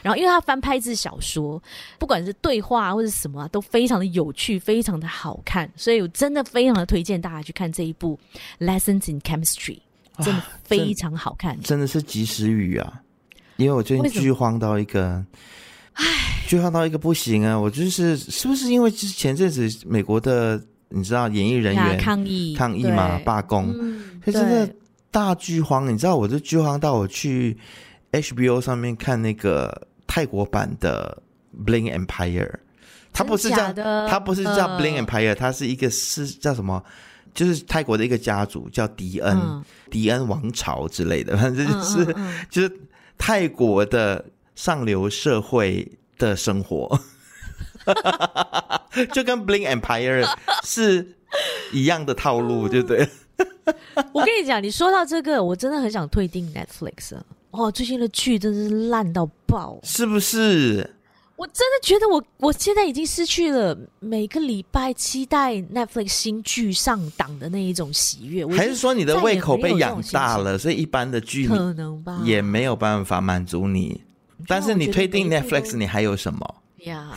[0.02, 1.62] 然后因为它翻拍自小说，
[1.98, 8.18] 不管是对话或者什么，都非常的有趣，非常的好看，所以我真的非常的推荐大家去看这一部
[8.66, 9.78] 《Lessons in Chemistry》，
[10.24, 13.02] 真的非常好看，真，真的是及时雨啊！
[13.56, 15.22] 因为我最近剧荒到一个。
[15.96, 17.58] 唉，就看到一个不行啊！
[17.58, 24.70] 我就是是不是因为就是前阵子美国的你知道演艺人员抗议抗议嘛罢工，嗯、所以真的
[25.10, 25.90] 大剧荒。
[25.90, 27.56] 你知道我就剧荒到我去
[28.12, 31.22] HBO 上面看那个泰国版的
[31.64, 32.52] Bling Empire，
[33.10, 33.72] 它不是叫
[34.06, 36.84] 它不是叫 Bling Empire，它是一个是叫什么？
[37.32, 42.70] 就是泰国的一个家族叫迪恩、嗯、迪恩王朝之类的，反正就是、嗯嗯嗯、就是
[43.16, 44.22] 泰国的。
[44.56, 45.86] 上流社会
[46.18, 46.98] 的生活，
[49.14, 50.26] 就跟 Bling Empire
[50.64, 51.16] 是
[51.72, 53.08] 一样的套路，对不对？
[54.12, 57.22] 我跟你讲，你说到这个，我真的很想退订 Netflix 啊！
[57.50, 60.90] 哦，最近的剧真的是烂到爆，是不是？
[61.36, 68.46] 我真的觉得我我现在已经失去了每个礼拜期待 Netflix 新剧上档的那一种喜悦。
[68.46, 74.00] 还是说你的胃口被养大了，所以一般的剧可能吧也没有办法满足你？
[74.46, 77.10] 但是你推定 Netflix，你还有什么呀？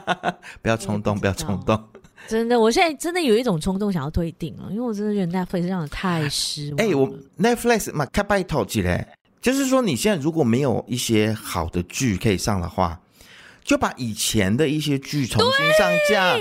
[0.62, 1.82] 不要冲动，不要冲动。
[2.28, 6.76] 真的，我现在真的有一种冲动想要推定了，因为我真的觉得 Netflix 让我太失望。
[6.78, 13.00] 哎、欸，我 Netflix 嘛，开拜托起来，就是说你现在如果没有一些好的剧可以上的话，
[13.64, 16.36] 就把以前的一些剧重新上架，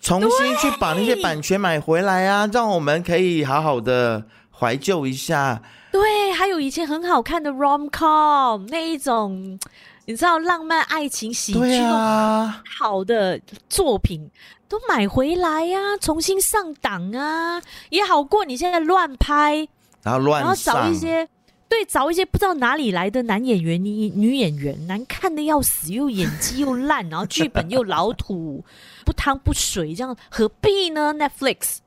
[0.00, 5.62] 重新去把那些版权买回来啊，让我们可以好好的怀旧一下。
[5.90, 6.00] 对，
[6.34, 9.58] 还有以前很好看的 rom com 那一种，
[10.06, 14.30] 你知道浪漫爱情喜剧啊，好的作品
[14.68, 19.66] 都买回来呀、啊，重新上档啊，也好过你现在乱拍，
[20.02, 21.28] 然后乱，然后找一些
[21.68, 28.64] 对，找一些不知道哪里来的男演员、女女演员，难看的要死，又演技又烂，然后剧本又老土，
[29.04, 31.78] 不汤不水，这样何必呢？Netflix。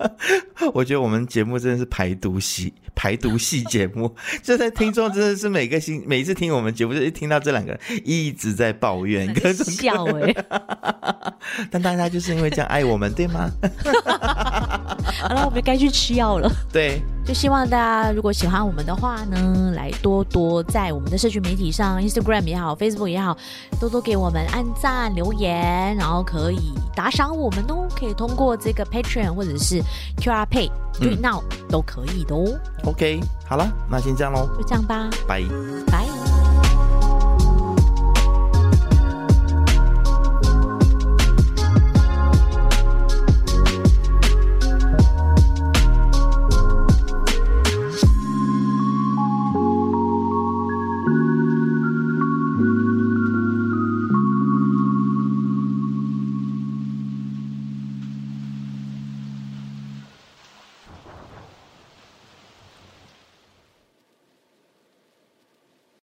[0.72, 10.46] 我觉得我们节目真的是排毒系排毒系节目， 就在听众真的是每个星每一次听我们节目，就一听到这两个人一直在抱怨， 各种笑哎、欸。
[11.70, 13.50] 但大家就是因为这样爱我们，对吗？
[15.20, 16.50] 好了，我们该去吃药了。
[16.72, 23.36] 对，就希望大家如果喜欢我们的话呢，来多多在我们的社群媒体上，Instagram 也好，Facebook 也好，
[23.78, 29.82] 多多给我们按赞留言，然后可以打赏我们哦，可以通过这个 Patreon 或者是
[30.18, 32.58] QR Pay、嗯、Now 都可以的哦。
[32.84, 35.42] OK，好了，那先这样喽，就这样吧，拜
[35.86, 36.23] 拜。